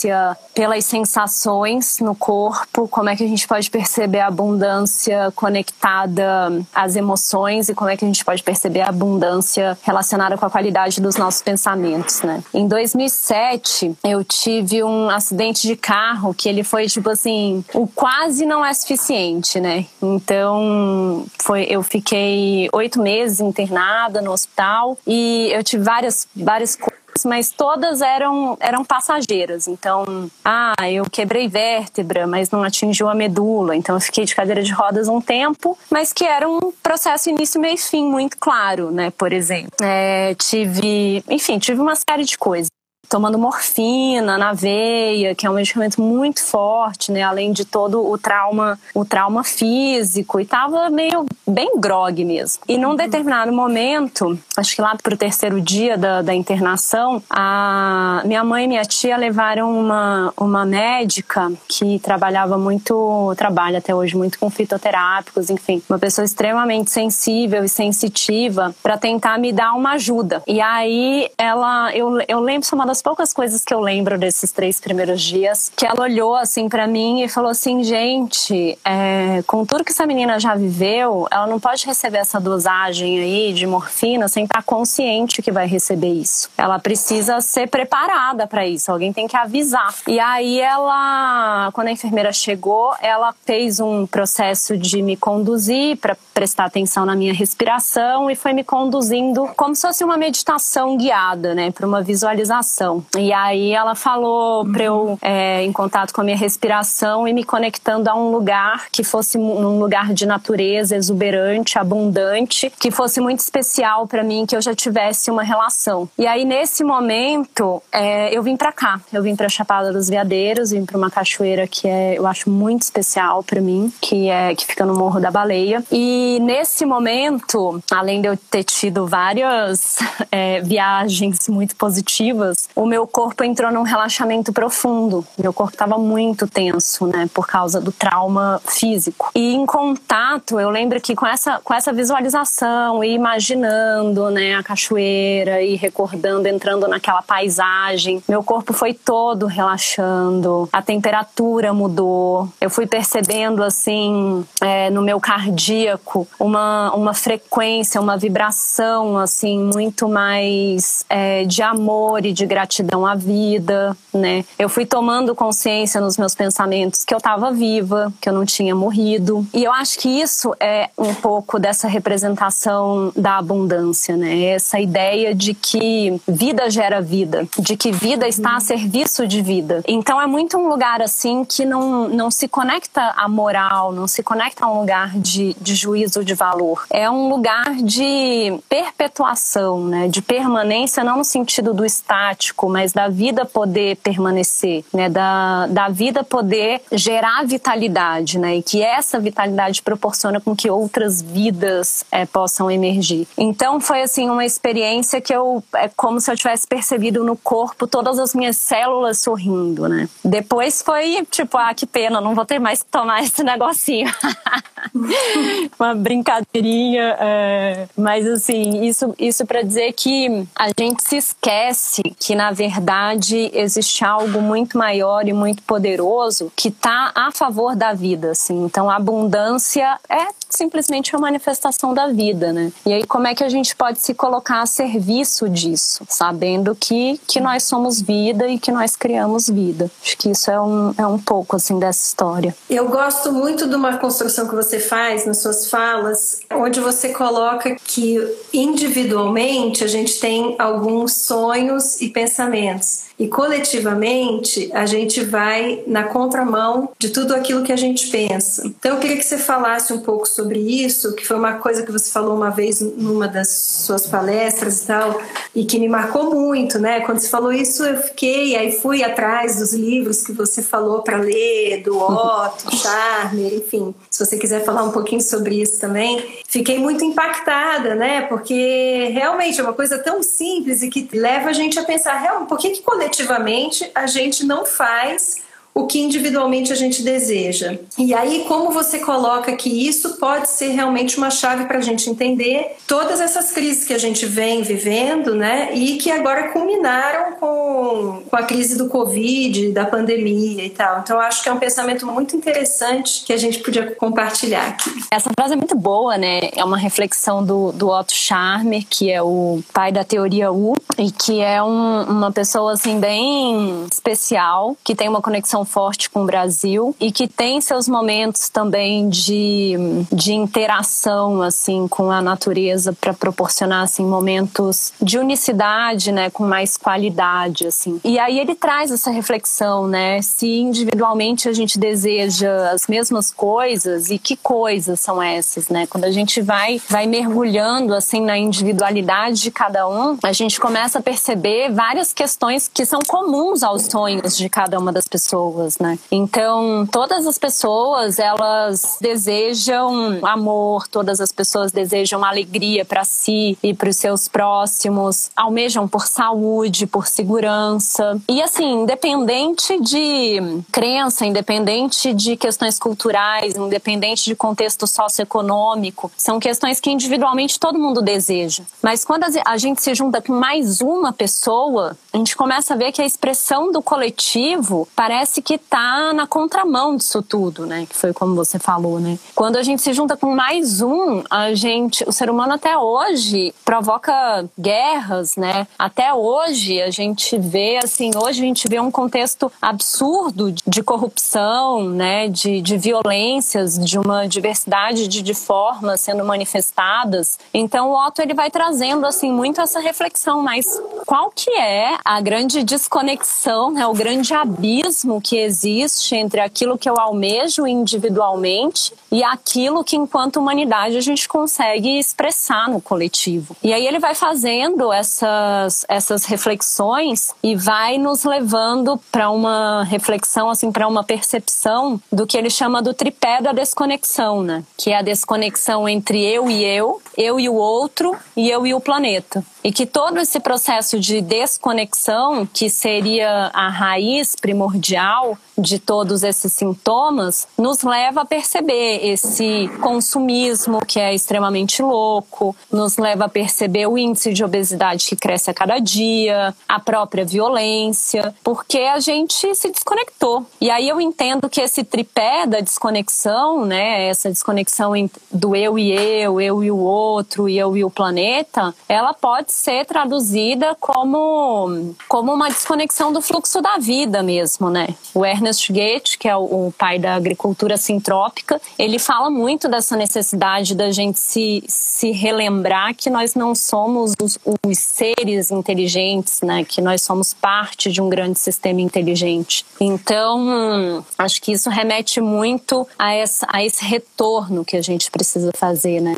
pelas 0.53 0.85
sensações 0.85 1.99
no 1.99 2.15
corpo, 2.15 2.87
como 2.87 3.09
é 3.09 3.15
que 3.15 3.23
a 3.23 3.27
gente 3.27 3.47
pode 3.47 3.69
perceber 3.69 4.19
a 4.19 4.27
abundância 4.27 5.31
conectada 5.35 6.63
às 6.73 6.95
emoções 6.95 7.69
e 7.69 7.73
como 7.73 7.89
é 7.89 7.97
que 7.97 8.05
a 8.05 8.07
gente 8.07 8.23
pode 8.23 8.43
perceber 8.43 8.81
a 8.81 8.89
abundância 8.89 9.77
relacionada 9.83 10.37
com 10.37 10.45
a 10.45 10.49
qualidade 10.49 11.01
dos 11.01 11.15
nossos 11.15 11.41
pensamentos, 11.41 12.21
né? 12.21 12.43
Em 12.53 12.67
2007, 12.67 13.95
eu 14.03 14.23
tive 14.23 14.83
um 14.83 15.09
acidente 15.09 15.67
de 15.67 15.75
carro 15.75 16.33
que 16.33 16.47
ele 16.47 16.63
foi 16.63 16.87
tipo 16.87 17.09
assim, 17.09 17.63
o 17.73 17.87
quase 17.87 18.45
não 18.45 18.65
é 18.65 18.73
suficiente, 18.73 19.59
né? 19.59 19.85
Então, 20.01 21.25
foi, 21.39 21.63
eu 21.69 21.81
fiquei 21.83 22.69
oito 22.73 23.01
meses 23.01 23.39
internada 23.39 24.21
no 24.21 24.31
hospital 24.31 24.97
e 25.05 25.49
eu 25.51 25.63
tive 25.63 25.83
várias, 25.83 26.27
várias 26.35 26.75
coisas 26.75 27.00
mas 27.25 27.51
todas 27.51 28.01
eram, 28.01 28.57
eram 28.59 28.83
passageiras. 28.83 29.67
Então, 29.67 30.29
ah, 30.43 30.73
eu 30.89 31.05
quebrei 31.09 31.47
vértebra, 31.47 32.27
mas 32.27 32.49
não 32.49 32.63
atingiu 32.63 33.09
a 33.09 33.15
medula. 33.15 33.75
Então, 33.75 33.95
eu 33.95 34.01
fiquei 34.01 34.25
de 34.25 34.35
cadeira 34.35 34.63
de 34.63 34.71
rodas 34.71 35.07
um 35.07 35.21
tempo, 35.21 35.77
mas 35.89 36.13
que 36.13 36.25
era 36.25 36.47
um 36.47 36.71
processo 36.83 37.29
início, 37.29 37.59
meio 37.59 37.75
e 37.75 37.77
fim 37.77 38.05
muito 38.05 38.37
claro, 38.37 38.91
né? 38.91 39.11
Por 39.11 39.31
exemplo, 39.31 39.71
é, 39.81 40.35
tive, 40.35 41.23
enfim, 41.29 41.57
tive 41.57 41.79
uma 41.79 41.95
série 41.95 42.23
de 42.23 42.37
coisas. 42.37 42.69
Tomando 43.11 43.37
morfina 43.37 44.37
na 44.37 44.53
veia, 44.53 45.35
que 45.35 45.45
é 45.45 45.49
um 45.49 45.53
medicamento 45.53 46.01
muito 46.01 46.41
forte, 46.41 47.11
né? 47.11 47.21
Além 47.21 47.51
de 47.51 47.65
todo 47.65 48.09
o 48.09 48.17
trauma, 48.17 48.79
o 48.95 49.03
trauma 49.03 49.43
físico, 49.43 50.39
e 50.39 50.45
tava 50.45 50.89
meio 50.89 51.25
bem 51.45 51.77
grog 51.77 52.23
mesmo. 52.23 52.63
E 52.69 52.77
num 52.77 52.95
determinado 52.95 53.51
momento, 53.51 54.39
acho 54.55 54.73
que 54.73 54.81
lá 54.81 54.95
pro 54.95 55.17
terceiro 55.17 55.59
dia 55.59 55.97
da, 55.97 56.21
da 56.21 56.33
internação, 56.33 57.21
a 57.29 58.21
minha 58.23 58.45
mãe 58.45 58.63
e 58.63 58.67
minha 58.69 58.85
tia 58.85 59.17
levaram 59.17 59.77
uma, 59.77 60.33
uma 60.37 60.65
médica 60.65 61.51
que 61.67 61.99
trabalhava 61.99 62.57
muito, 62.57 63.33
trabalha 63.35 63.79
até 63.79 63.93
hoje 63.93 64.15
muito 64.15 64.39
com 64.39 64.49
fitoterápicos, 64.49 65.49
enfim, 65.49 65.83
uma 65.89 65.99
pessoa 65.99 66.23
extremamente 66.23 66.89
sensível 66.89 67.65
e 67.65 67.67
sensitiva 67.69 68.73
para 68.81 68.97
tentar 68.97 69.37
me 69.37 69.51
dar 69.51 69.73
uma 69.73 69.93
ajuda. 69.93 70.41
E 70.47 70.61
aí 70.61 71.29
ela, 71.37 71.93
eu, 71.93 72.21
eu 72.25 72.39
lembro, 72.39 72.61
isso 72.61 72.73
é 72.73 72.77
uma 72.77 72.85
das 72.85 73.00
poucas 73.01 73.33
coisas 73.33 73.63
que 73.63 73.73
eu 73.73 73.79
lembro 73.79 74.17
desses 74.17 74.51
três 74.51 74.79
primeiros 74.79 75.21
dias, 75.21 75.71
que 75.75 75.85
ela 75.85 76.01
olhou 76.03 76.35
assim 76.35 76.69
para 76.69 76.87
mim 76.87 77.23
e 77.23 77.29
falou 77.29 77.49
assim, 77.49 77.83
gente, 77.83 78.77
é, 78.83 79.43
com 79.47 79.65
tudo 79.65 79.83
que 79.83 79.91
essa 79.91 80.05
menina 80.05 80.39
já 80.39 80.55
viveu, 80.55 81.27
ela 81.31 81.47
não 81.47 81.59
pode 81.59 81.85
receber 81.85 82.19
essa 82.19 82.39
dosagem 82.39 83.19
aí 83.19 83.53
de 83.53 83.65
morfina 83.65 84.27
sem 84.27 84.43
estar 84.43 84.63
consciente 84.63 85.41
que 85.41 85.51
vai 85.51 85.67
receber 85.67 86.13
isso. 86.13 86.49
Ela 86.57 86.79
precisa 86.79 87.41
ser 87.41 87.67
preparada 87.67 88.45
para 88.47 88.65
isso, 88.65 88.91
alguém 88.91 89.11
tem 89.11 89.27
que 89.27 89.37
avisar. 89.37 89.93
E 90.07 90.19
aí 90.19 90.59
ela, 90.59 91.69
quando 91.73 91.87
a 91.87 91.91
enfermeira 91.91 92.31
chegou, 92.31 92.93
ela 93.01 93.33
fez 93.45 93.79
um 93.79 94.05
processo 94.05 94.77
de 94.77 95.01
me 95.01 95.15
conduzir 95.15 95.97
para 95.97 96.17
prestar 96.33 96.65
atenção 96.65 97.05
na 97.05 97.15
minha 97.15 97.33
respiração 97.33 98.29
e 98.29 98.35
foi 98.35 98.53
me 98.53 98.63
conduzindo 98.63 99.47
como 99.55 99.75
se 99.75 99.81
fosse 99.81 100.03
uma 100.03 100.17
meditação 100.17 100.97
guiada, 100.97 101.53
né, 101.53 101.71
para 101.71 101.87
uma 101.87 102.01
visualização. 102.01 102.90
E 103.17 103.31
aí 103.31 103.71
ela 103.71 103.95
falou 103.95 104.65
para 104.65 104.83
eu 104.83 105.17
é, 105.21 105.63
em 105.63 105.71
contato 105.71 106.13
com 106.13 106.21
a 106.21 106.23
minha 106.23 106.37
respiração 106.37 107.27
e 107.27 107.33
me 107.33 107.43
conectando 107.43 108.09
a 108.09 108.15
um 108.15 108.31
lugar 108.31 108.87
que 108.91 109.03
fosse 109.03 109.37
um 109.37 109.79
lugar 109.79 110.13
de 110.13 110.25
natureza 110.25 110.95
exuberante, 110.95 111.77
abundante, 111.77 112.71
que 112.79 112.91
fosse 112.91 113.19
muito 113.19 113.39
especial 113.39 114.07
para 114.07 114.23
mim, 114.23 114.45
que 114.45 114.55
eu 114.55 114.61
já 114.61 114.73
tivesse 114.73 115.29
uma 115.29 115.43
relação. 115.43 116.09
E 116.17 116.25
aí 116.25 116.45
nesse 116.45 116.83
momento 116.83 117.81
é, 117.91 118.35
eu 118.35 118.41
vim 118.43 118.57
para 118.57 118.71
cá, 118.71 118.99
eu 119.11 119.21
vim 119.21 119.35
para 119.35 119.49
Chapada 119.49 119.91
dos 119.91 120.09
Veadeiros, 120.09 120.71
vim 120.71 120.85
para 120.85 120.97
uma 120.97 121.11
cachoeira 121.11 121.67
que 121.67 121.87
é, 121.87 122.17
eu 122.17 122.25
acho 122.25 122.49
muito 122.49 122.83
especial 122.83 123.43
para 123.43 123.61
mim, 123.61 123.91
que 124.01 124.29
é 124.29 124.55
que 124.55 124.65
fica 124.65 124.85
no 124.85 124.95
Morro 124.95 125.19
da 125.19 125.31
Baleia. 125.31 125.83
E 125.91 126.39
nesse 126.41 126.85
momento, 126.85 127.81
além 127.91 128.21
de 128.21 128.27
eu 128.27 128.37
ter 128.37 128.63
tido 128.63 129.05
várias 129.07 129.97
é, 130.31 130.61
viagens 130.61 131.47
muito 131.47 131.75
positivas, 131.75 132.69
o 132.75 132.85
meu 132.85 133.05
corpo 133.05 133.43
entrou 133.43 133.71
num 133.71 133.83
relaxamento 133.83 134.51
profundo. 134.53 135.25
Meu 135.37 135.53
corpo 135.53 135.73
estava 135.73 135.97
muito 135.97 136.47
tenso, 136.47 137.05
né, 137.05 137.29
por 137.33 137.47
causa 137.47 137.79
do 137.79 137.91
trauma 137.91 138.61
físico. 138.65 139.29
E 139.35 139.53
em 139.53 139.65
contato, 139.65 140.59
eu 140.59 140.69
lembro 140.69 140.99
que 140.99 141.15
com 141.15 141.25
essa 141.25 141.59
com 141.63 141.73
essa 141.73 141.91
visualização 141.93 143.03
e 143.03 143.13
imaginando, 143.13 144.29
né, 144.29 144.55
a 144.55 144.63
cachoeira 144.63 145.61
e 145.61 145.75
recordando, 145.75 146.47
entrando 146.47 146.87
naquela 146.87 147.21
paisagem, 147.21 148.23
meu 148.27 148.43
corpo 148.43 148.73
foi 148.73 148.93
todo 148.93 149.45
relaxando, 149.45 150.69
a 150.71 150.81
temperatura 150.81 151.73
mudou. 151.73 152.49
Eu 152.59 152.69
fui 152.69 152.87
percebendo 152.87 153.63
assim 153.63 154.45
é, 154.61 154.89
no 154.89 155.01
meu 155.01 155.19
cardíaco 155.19 156.27
uma 156.39 156.91
uma 156.93 157.13
frequência, 157.13 158.01
uma 158.01 158.17
vibração 158.17 159.17
assim 159.17 159.59
muito 159.59 160.07
mais 160.07 161.05
é, 161.09 161.43
de 161.45 161.61
amor 161.61 162.25
e 162.25 162.31
de 162.31 162.45
gratidão 162.45 162.60
à 163.05 163.15
vida, 163.15 163.95
né? 164.13 164.43
Eu 164.57 164.69
fui 164.69 164.85
tomando 164.85 165.33
consciência 165.33 166.01
nos 166.01 166.17
meus 166.17 166.35
pensamentos 166.35 167.03
que 167.03 167.13
eu 167.13 167.17
estava 167.17 167.51
viva, 167.51 168.11
que 168.19 168.29
eu 168.29 168.33
não 168.33 168.45
tinha 168.45 168.75
morrido. 168.75 169.45
E 169.53 169.63
eu 169.63 169.71
acho 169.71 169.97
que 169.99 170.09
isso 170.09 170.53
é 170.59 170.89
um 170.97 171.13
pouco 171.13 171.59
dessa 171.59 171.87
representação 171.87 173.11
da 173.15 173.37
abundância, 173.37 174.15
né? 174.15 174.45
Essa 174.45 174.79
ideia 174.79 175.33
de 175.33 175.53
que 175.53 176.19
vida 176.27 176.69
gera 176.69 177.01
vida, 177.01 177.47
de 177.57 177.75
que 177.75 177.91
vida 177.91 178.27
está 178.27 178.55
a 178.55 178.59
serviço 178.59 179.27
de 179.27 179.41
vida. 179.41 179.81
Então 179.87 180.21
é 180.21 180.27
muito 180.27 180.57
um 180.57 180.67
lugar 180.67 181.01
assim 181.01 181.43
que 181.43 181.65
não, 181.65 182.07
não 182.07 182.29
se 182.29 182.47
conecta 182.47 183.13
à 183.17 183.27
moral, 183.27 183.91
não 183.91 184.07
se 184.07 184.21
conecta 184.21 184.65
a 184.65 184.71
um 184.71 184.79
lugar 184.81 185.17
de, 185.17 185.55
de 185.59 185.75
juízo 185.75 186.23
de 186.23 186.33
valor. 186.33 186.85
É 186.89 187.09
um 187.09 187.29
lugar 187.29 187.75
de 187.75 188.59
perpetuação, 188.69 189.85
né? 189.85 190.07
De 190.07 190.21
permanência, 190.21 191.03
não 191.03 191.17
no 191.17 191.23
sentido 191.23 191.73
do 191.73 191.85
estático, 191.85 192.50
mas 192.69 192.93
da 192.93 193.07
vida 193.07 193.45
poder 193.45 193.97
permanecer, 193.97 194.83
né? 194.93 195.09
Da, 195.09 195.67
da 195.67 195.89
vida 195.89 196.23
poder 196.23 196.81
gerar 196.91 197.45
vitalidade, 197.45 198.37
né? 198.37 198.57
E 198.57 198.63
que 198.63 198.81
essa 198.81 199.19
vitalidade 199.19 199.81
proporciona 199.81 200.39
com 200.39 200.55
que 200.55 200.69
outras 200.69 201.21
vidas 201.21 202.03
é, 202.11 202.25
possam 202.25 202.69
emergir. 202.69 203.27
Então 203.37 203.79
foi 203.79 204.01
assim 204.01 204.29
uma 204.29 204.45
experiência 204.45 205.21
que 205.21 205.33
eu 205.33 205.63
é 205.75 205.89
como 205.89 206.19
se 206.19 206.31
eu 206.31 206.35
tivesse 206.35 206.67
percebido 206.67 207.23
no 207.23 207.35
corpo 207.35 207.87
todas 207.87 208.19
as 208.19 208.33
minhas 208.33 208.57
células 208.57 209.19
sorrindo, 209.19 209.87
né? 209.87 210.07
Depois 210.23 210.81
foi 210.81 211.25
tipo, 211.29 211.57
ah, 211.57 211.73
que 211.73 211.85
pena, 211.85 212.21
não 212.21 212.35
vou 212.35 212.45
ter 212.45 212.59
mais 212.59 212.83
que 212.83 212.89
tomar 212.89 213.21
esse 213.23 213.43
negocinho. 213.43 214.11
uma 215.79 215.93
brincadeirinha, 215.95 217.15
é, 217.19 217.87
mas 217.95 218.27
assim, 218.27 218.85
isso, 218.85 219.13
isso 219.19 219.45
para 219.45 219.61
dizer 219.61 219.93
que 219.93 220.47
a 220.55 220.67
gente 220.77 221.03
se 221.03 221.17
esquece 221.17 222.01
que 222.19 222.35
na 222.41 222.49
verdade 222.49 223.51
existe 223.53 224.03
algo 224.03 224.41
muito 224.41 224.75
maior 224.75 225.27
e 225.27 225.31
muito 225.31 225.61
poderoso 225.61 226.51
que 226.55 226.69
está 226.69 227.11
a 227.13 227.31
favor 227.31 227.75
da 227.75 227.93
vida, 227.93 228.31
assim. 228.31 228.63
Então 228.63 228.89
a 228.89 228.95
abundância 228.95 229.99
é 230.09 230.29
simplesmente 230.49 231.15
uma 231.15 231.21
manifestação 231.21 231.93
da 231.93 232.07
vida, 232.07 232.51
né? 232.51 232.73
E 232.83 232.93
aí 232.93 233.05
como 233.05 233.27
é 233.27 233.35
que 233.35 233.43
a 233.43 233.47
gente 233.47 233.75
pode 233.75 233.99
se 233.99 234.15
colocar 234.15 234.61
a 234.61 234.65
serviço 234.65 235.47
disso, 235.47 236.03
sabendo 236.09 236.75
que 236.75 237.21
que 237.27 237.39
nós 237.39 237.61
somos 237.63 238.01
vida 238.01 238.47
e 238.47 238.57
que 238.57 238.71
nós 238.71 238.95
criamos 238.95 239.47
vida. 239.47 239.91
Acho 240.03 240.17
que 240.17 240.31
isso 240.31 240.49
é 240.49 240.59
um, 240.59 240.95
é 240.97 241.05
um 241.05 241.19
pouco 241.19 241.55
assim 241.55 241.77
dessa 241.77 242.07
história. 242.07 242.55
Eu 242.67 242.87
gosto 242.89 243.31
muito 243.31 243.67
de 243.67 243.75
uma 243.75 243.97
construção 243.97 244.47
que 244.47 244.55
você 244.55 244.79
faz 244.79 245.27
nas 245.27 245.37
suas 245.37 245.69
falas, 245.69 246.39
onde 246.51 246.79
você 246.79 247.09
coloca 247.09 247.75
que 247.85 248.17
individualmente 248.51 249.83
a 249.83 249.87
gente 249.87 250.19
tem 250.19 250.55
alguns 250.57 251.13
sonhos 251.13 252.01
e 252.01 252.09
pensamentos 252.09 252.30
pensamentos 252.31 253.10
e 253.21 253.27
coletivamente 253.27 254.71
a 254.73 254.87
gente 254.87 255.23
vai 255.23 255.83
na 255.85 256.05
contramão 256.05 256.89
de 256.97 257.09
tudo 257.09 257.35
aquilo 257.35 257.61
que 257.61 257.71
a 257.71 257.75
gente 257.75 258.07
pensa. 258.07 258.65
Então 258.65 258.95
eu 258.95 258.99
queria 258.99 259.15
que 259.15 259.23
você 259.23 259.37
falasse 259.37 259.93
um 259.93 259.99
pouco 259.99 260.27
sobre 260.27 260.59
isso, 260.59 261.13
que 261.13 261.23
foi 261.23 261.37
uma 261.37 261.53
coisa 261.53 261.83
que 261.83 261.91
você 261.91 262.09
falou 262.09 262.35
uma 262.35 262.49
vez 262.49 262.81
numa 262.81 263.27
das 263.27 263.49
suas 263.49 264.07
palestras 264.07 264.81
e 264.81 264.87
tal, 264.87 265.21
e 265.53 265.65
que 265.65 265.77
me 265.77 265.87
marcou 265.87 266.33
muito, 266.33 266.79
né? 266.79 267.01
Quando 267.01 267.19
você 267.19 267.29
falou 267.29 267.53
isso, 267.53 267.85
eu 267.85 268.01
fiquei, 268.01 268.55
aí 268.55 268.71
fui 268.71 269.03
atrás 269.03 269.59
dos 269.59 269.71
livros 269.71 270.23
que 270.23 270.31
você 270.31 270.63
falou 270.63 271.03
para 271.03 271.17
ler, 271.17 271.83
do 271.83 271.95
Otto, 271.99 272.73
Charmer, 272.75 273.53
enfim. 273.53 273.93
Se 274.09 274.25
você 274.25 274.35
quiser 274.35 274.65
falar 274.65 274.81
um 274.81 274.91
pouquinho 274.91 275.21
sobre 275.21 275.61
isso 275.61 275.79
também, 275.79 276.41
fiquei 276.47 276.79
muito 276.79 277.05
impactada, 277.05 277.93
né? 277.93 278.21
Porque 278.21 279.11
realmente 279.13 279.59
é 279.59 279.63
uma 279.63 279.73
coisa 279.73 279.99
tão 279.99 280.23
simples 280.23 280.81
e 280.81 280.89
que 280.89 281.07
leva 281.13 281.49
a 281.49 281.53
gente 281.53 281.77
a 281.77 281.83
pensar, 281.83 282.15
realmente, 282.17 282.49
por 282.49 282.57
que, 282.57 282.71
que 282.71 282.81
coletivamente 283.11 283.91
a 283.93 284.07
gente 284.07 284.45
não 284.45 284.65
faz 284.65 285.43
o 285.73 285.85
que 285.87 285.99
individualmente 285.99 286.71
a 286.71 286.75
gente 286.75 287.01
deseja. 287.01 287.77
E 287.97 288.13
aí, 288.13 288.45
como 288.47 288.71
você 288.71 288.99
coloca 288.99 289.55
que 289.55 289.69
isso 289.69 290.17
pode 290.17 290.49
ser 290.49 290.69
realmente 290.69 291.17
uma 291.17 291.29
chave 291.29 291.65
para 291.65 291.77
a 291.77 291.81
gente 291.81 292.09
entender 292.09 292.75
todas 292.87 293.21
essas 293.21 293.51
crises 293.51 293.85
que 293.85 293.93
a 293.93 293.97
gente 293.97 294.25
vem 294.25 294.61
vivendo, 294.61 295.33
né? 295.33 295.73
E 295.73 295.97
que 295.97 296.11
agora 296.11 296.49
culminaram 296.49 297.33
com, 297.37 298.23
com 298.29 298.35
a 298.35 298.43
crise 298.43 298.77
do 298.77 298.89
Covid, 298.89 299.71
da 299.71 299.85
pandemia 299.85 300.65
e 300.65 300.69
tal. 300.69 300.99
Então, 300.99 301.17
eu 301.17 301.21
acho 301.21 301.41
que 301.41 301.49
é 301.49 301.53
um 301.53 301.59
pensamento 301.59 302.05
muito 302.05 302.35
interessante 302.35 303.23
que 303.25 303.31
a 303.31 303.37
gente 303.37 303.59
podia 303.59 303.95
compartilhar 303.95 304.67
aqui. 304.67 304.91
Essa 305.09 305.29
frase 305.37 305.53
é 305.53 305.55
muito 305.55 305.75
boa, 305.75 306.17
né? 306.17 306.49
É 306.55 306.63
uma 306.63 306.77
reflexão 306.77 307.43
do, 307.45 307.71
do 307.71 307.89
Otto 307.89 308.13
Scharmer, 308.13 308.85
que 308.89 309.09
é 309.09 309.21
o 309.21 309.61
pai 309.73 309.91
da 309.91 310.03
teoria 310.03 310.51
U, 310.51 310.73
e 310.97 311.11
que 311.11 311.39
é 311.39 311.63
um, 311.63 312.03
uma 312.03 312.31
pessoa, 312.31 312.73
assim, 312.73 312.99
bem 312.99 313.85
especial, 313.91 314.75
que 314.83 314.93
tem 314.95 315.07
uma 315.07 315.21
conexão 315.21 315.65
forte 315.71 316.09
com 316.09 316.23
o 316.23 316.25
Brasil 316.25 316.93
e 316.99 317.11
que 317.11 317.27
tem 317.27 317.61
seus 317.61 317.87
momentos 317.87 318.49
também 318.49 319.07
de, 319.07 319.75
de 320.11 320.33
interação 320.33 321.41
assim 321.41 321.87
com 321.87 322.11
a 322.11 322.21
natureza 322.21 322.91
para 322.91 323.13
proporcionar 323.13 323.83
assim 323.83 324.05
momentos 324.05 324.91
de 325.01 325.17
unicidade, 325.17 326.11
né, 326.11 326.29
com 326.29 326.43
mais 326.43 326.75
qualidade 326.75 327.65
assim. 327.65 328.01
E 328.03 328.19
aí 328.19 328.37
ele 328.37 328.53
traz 328.53 328.91
essa 328.91 329.09
reflexão, 329.09 329.87
né, 329.87 330.21
se 330.21 330.47
individualmente 330.59 331.47
a 331.47 331.53
gente 331.53 331.79
deseja 331.79 332.71
as 332.71 332.87
mesmas 332.87 333.31
coisas 333.31 334.09
e 334.09 334.19
que 334.19 334.35
coisas 334.35 334.99
são 334.99 335.21
essas, 335.21 335.69
né? 335.69 335.87
Quando 335.87 336.03
a 336.03 336.11
gente 336.11 336.41
vai 336.41 336.81
vai 336.89 337.07
mergulhando 337.07 337.93
assim 337.93 338.21
na 338.21 338.37
individualidade 338.37 339.41
de 339.41 339.51
cada 339.51 339.87
um, 339.87 340.17
a 340.21 340.33
gente 340.33 340.59
começa 340.59 340.99
a 340.99 341.01
perceber 341.01 341.71
várias 341.71 342.11
questões 342.11 342.67
que 342.67 342.85
são 342.85 342.99
comuns 343.07 343.63
aos 343.63 343.83
sonhos 343.83 344.35
de 344.35 344.49
cada 344.49 344.77
uma 344.77 344.91
das 344.91 345.07
pessoas, 345.07 345.50
né? 345.79 345.97
Então, 346.11 346.87
todas 346.91 347.25
as 347.25 347.37
pessoas, 347.37 348.19
elas 348.19 348.97
desejam 349.01 350.19
amor, 350.23 350.87
todas 350.87 351.19
as 351.19 351.31
pessoas 351.31 351.71
desejam 351.71 352.23
alegria 352.23 352.85
para 352.85 353.03
si 353.03 353.57
e 353.61 353.73
para 353.73 353.89
os 353.89 353.97
seus 353.97 354.27
próximos, 354.27 355.29
almejam 355.35 355.87
por 355.87 356.07
saúde, 356.07 356.87
por 356.87 357.07
segurança. 357.07 358.19
E 358.27 358.41
assim, 358.41 358.83
independente 358.83 359.79
de 359.81 360.61
crença, 360.71 361.25
independente 361.25 362.13
de 362.13 362.35
questões 362.35 362.79
culturais, 362.79 363.55
independente 363.55 364.25
de 364.25 364.35
contexto 364.35 364.87
socioeconômico, 364.87 366.11
são 366.17 366.39
questões 366.39 366.79
que 366.79 366.91
individualmente 366.91 367.59
todo 367.59 367.79
mundo 367.79 368.01
deseja. 368.01 368.63
Mas 368.81 369.05
quando 369.05 369.25
a 369.45 369.57
gente 369.57 369.81
se 369.81 369.93
junta 369.93 370.21
com 370.21 370.33
mais 370.33 370.81
uma 370.81 371.13
pessoa, 371.13 371.97
a 372.13 372.17
gente 372.17 372.35
começa 372.35 372.73
a 372.73 372.77
ver 372.77 372.91
que 372.91 373.01
a 373.01 373.05
expressão 373.05 373.71
do 373.71 373.81
coletivo 373.81 374.87
parece 374.95 375.40
que 375.41 375.55
está 375.55 376.13
na 376.13 376.27
contramão 376.27 376.95
disso 376.95 377.21
tudo, 377.21 377.65
né? 377.65 377.85
Que 377.87 377.95
foi 377.95 378.13
como 378.13 378.35
você 378.35 378.59
falou, 378.59 378.99
né? 378.99 379.17
Quando 379.35 379.57
a 379.57 379.63
gente 379.63 379.81
se 379.81 379.93
junta 379.93 380.15
com 380.15 380.33
mais 380.33 380.81
um, 380.81 381.23
a 381.29 381.53
gente, 381.53 382.03
o 382.07 382.11
ser 382.11 382.29
humano 382.29 382.53
até 382.53 382.77
hoje 382.77 383.53
provoca 383.65 384.45
guerras, 384.59 385.35
né? 385.35 385.67
Até 385.77 386.13
hoje 386.13 386.81
a 386.81 386.89
gente 386.89 387.37
vê 387.37 387.79
assim, 387.83 388.11
hoje 388.15 388.41
a 388.41 388.45
gente 388.45 388.67
vê 388.67 388.79
um 388.79 388.91
contexto 388.91 389.51
absurdo 389.61 390.51
de 390.51 390.83
corrupção, 390.83 391.89
né? 391.89 392.27
De, 392.27 392.61
de 392.61 392.77
violências, 392.77 393.77
de 393.77 393.97
uma 393.97 394.27
diversidade 394.27 395.07
de, 395.07 395.21
de 395.21 395.33
formas 395.33 396.01
sendo 396.01 396.23
manifestadas. 396.23 397.37
Então 397.53 397.89
o 397.89 398.07
Otto 398.07 398.21
ele 398.21 398.33
vai 398.33 398.49
trazendo 398.49 399.05
assim 399.05 399.31
muito 399.31 399.61
essa 399.61 399.79
reflexão, 399.79 400.41
mas 400.41 400.79
qual 401.05 401.31
que 401.31 401.49
é 401.51 401.97
a 402.03 402.21
grande 402.21 402.63
desconexão, 402.63 403.71
né, 403.71 403.85
o 403.85 403.93
grande 403.93 404.33
abismo 404.33 405.21
que 405.21 405.30
existe 405.37 406.15
entre 406.15 406.41
aquilo 406.41 406.77
que 406.77 406.89
eu 406.89 406.99
almejo 406.99 407.67
individualmente 407.67 408.93
e 409.11 409.23
aquilo 409.23 409.83
que, 409.83 409.95
enquanto 409.95 410.37
humanidade, 410.37 410.97
a 410.97 411.01
gente 411.01 411.27
consegue 411.27 411.99
expressar 411.99 412.69
no 412.69 412.81
coletivo. 412.81 413.55
E 413.63 413.73
aí 413.73 413.85
ele 413.85 413.99
vai 413.99 414.15
fazendo 414.15 414.91
essas, 414.91 415.85
essas 415.87 416.25
reflexões 416.25 417.33
e 417.43 417.55
vai 417.55 417.97
nos 417.97 418.23
levando 418.23 418.99
para 419.11 419.29
uma 419.29 419.83
reflexão, 419.83 420.49
assim, 420.49 420.71
para 420.71 420.87
uma 420.87 421.03
percepção 421.03 422.01
do 422.11 422.25
que 422.25 422.37
ele 422.37 422.49
chama 422.49 422.81
do 422.81 422.93
tripé 422.93 423.41
da 423.41 423.51
desconexão, 423.51 424.41
né? 424.41 424.63
Que 424.77 424.91
é 424.91 424.97
a 424.97 425.01
desconexão 425.01 425.87
entre 425.87 426.23
eu 426.23 426.49
e 426.49 426.63
eu, 426.63 427.01
eu 427.17 427.39
e 427.39 427.49
o 427.49 427.55
outro 427.55 428.15
e 428.35 428.49
eu 428.49 428.65
e 428.65 428.73
o 428.73 428.79
planeta. 428.79 429.43
E 429.63 429.71
que 429.71 429.85
todo 429.85 430.19
esse 430.19 430.39
processo 430.39 430.99
de 430.99 431.21
desconexão, 431.21 432.47
que 432.51 432.69
seria 432.69 433.51
a 433.53 433.69
raiz 433.69 434.35
primordial 434.35 435.37
de 435.55 435.77
todos 435.77 436.23
esses 436.23 436.51
sintomas, 436.53 437.47
nos 437.55 437.83
leva 437.83 438.21
a 438.21 438.25
perceber 438.25 439.05
esse 439.05 439.69
consumismo 439.79 440.83
que 440.83 440.99
é 440.99 441.13
extremamente 441.13 441.83
louco, 441.83 442.55
nos 442.71 442.97
leva 442.97 443.25
a 443.25 443.29
perceber 443.29 443.85
o 443.85 443.97
índice 443.97 444.33
de 444.33 444.43
obesidade 444.43 445.07
que 445.07 445.15
cresce 445.15 445.51
a 445.51 445.53
cada 445.53 445.77
dia, 445.77 446.55
a 446.67 446.79
própria 446.79 447.23
violência, 447.23 448.33
porque 448.43 448.79
a 448.79 448.99
gente 448.99 449.53
se 449.53 449.69
desconectou. 449.69 450.45
E 450.59 450.71
aí 450.71 450.89
eu 450.89 450.99
entendo 450.99 451.47
que 451.47 451.61
esse 451.61 451.83
tripé 451.83 452.47
da 452.47 452.59
desconexão, 452.59 453.65
né, 453.65 454.07
essa 454.07 454.29
desconexão 454.29 454.93
do 455.31 455.55
eu 455.55 455.77
e 455.77 455.91
eu, 455.91 456.41
eu 456.41 456.63
e 456.63 456.71
o 456.71 456.77
outro, 456.77 457.47
e 457.47 457.57
eu 457.57 457.77
e 457.77 457.83
o 457.83 457.89
planeta, 457.91 458.73
ela 458.89 459.13
pode 459.13 459.50
ser 459.51 459.85
traduzida 459.85 460.75
como, 460.79 461.93
como 462.07 462.33
uma 462.33 462.49
desconexão 462.49 463.11
do 463.11 463.21
fluxo 463.21 463.61
da 463.61 463.77
vida 463.77 464.23
mesmo, 464.23 464.69
né? 464.69 464.95
O 465.13 465.25
Ernest 465.25 465.71
Goethe, 465.71 466.17
que 466.17 466.27
é 466.27 466.35
o, 466.35 466.67
o 466.67 466.73
pai 466.77 466.97
da 466.97 467.15
agricultura 467.15 467.77
sintrópica, 467.77 468.61
ele 468.79 468.97
fala 468.97 469.29
muito 469.29 469.67
dessa 469.67 469.95
necessidade 469.95 470.73
da 470.73 470.91
gente 470.91 471.19
se, 471.19 471.63
se 471.67 472.11
relembrar 472.11 472.95
que 472.95 473.09
nós 473.09 473.35
não 473.35 473.53
somos 473.53 474.13
os, 474.21 474.39
os 474.65 474.77
seres 474.77 475.51
inteligentes, 475.51 476.41
né? 476.41 476.63
Que 476.63 476.81
nós 476.81 477.01
somos 477.01 477.33
parte 477.33 477.91
de 477.91 478.01
um 478.01 478.09
grande 478.09 478.39
sistema 478.39 478.81
inteligente. 478.81 479.65
Então, 479.79 481.05
acho 481.17 481.41
que 481.41 481.51
isso 481.51 481.69
remete 481.69 482.21
muito 482.21 482.87
a, 482.97 483.13
essa, 483.13 483.45
a 483.49 483.63
esse 483.63 483.83
retorno 483.83 484.63
que 484.63 484.77
a 484.77 484.81
gente 484.81 485.11
precisa 485.11 485.51
fazer, 485.53 485.99
né? 485.99 486.15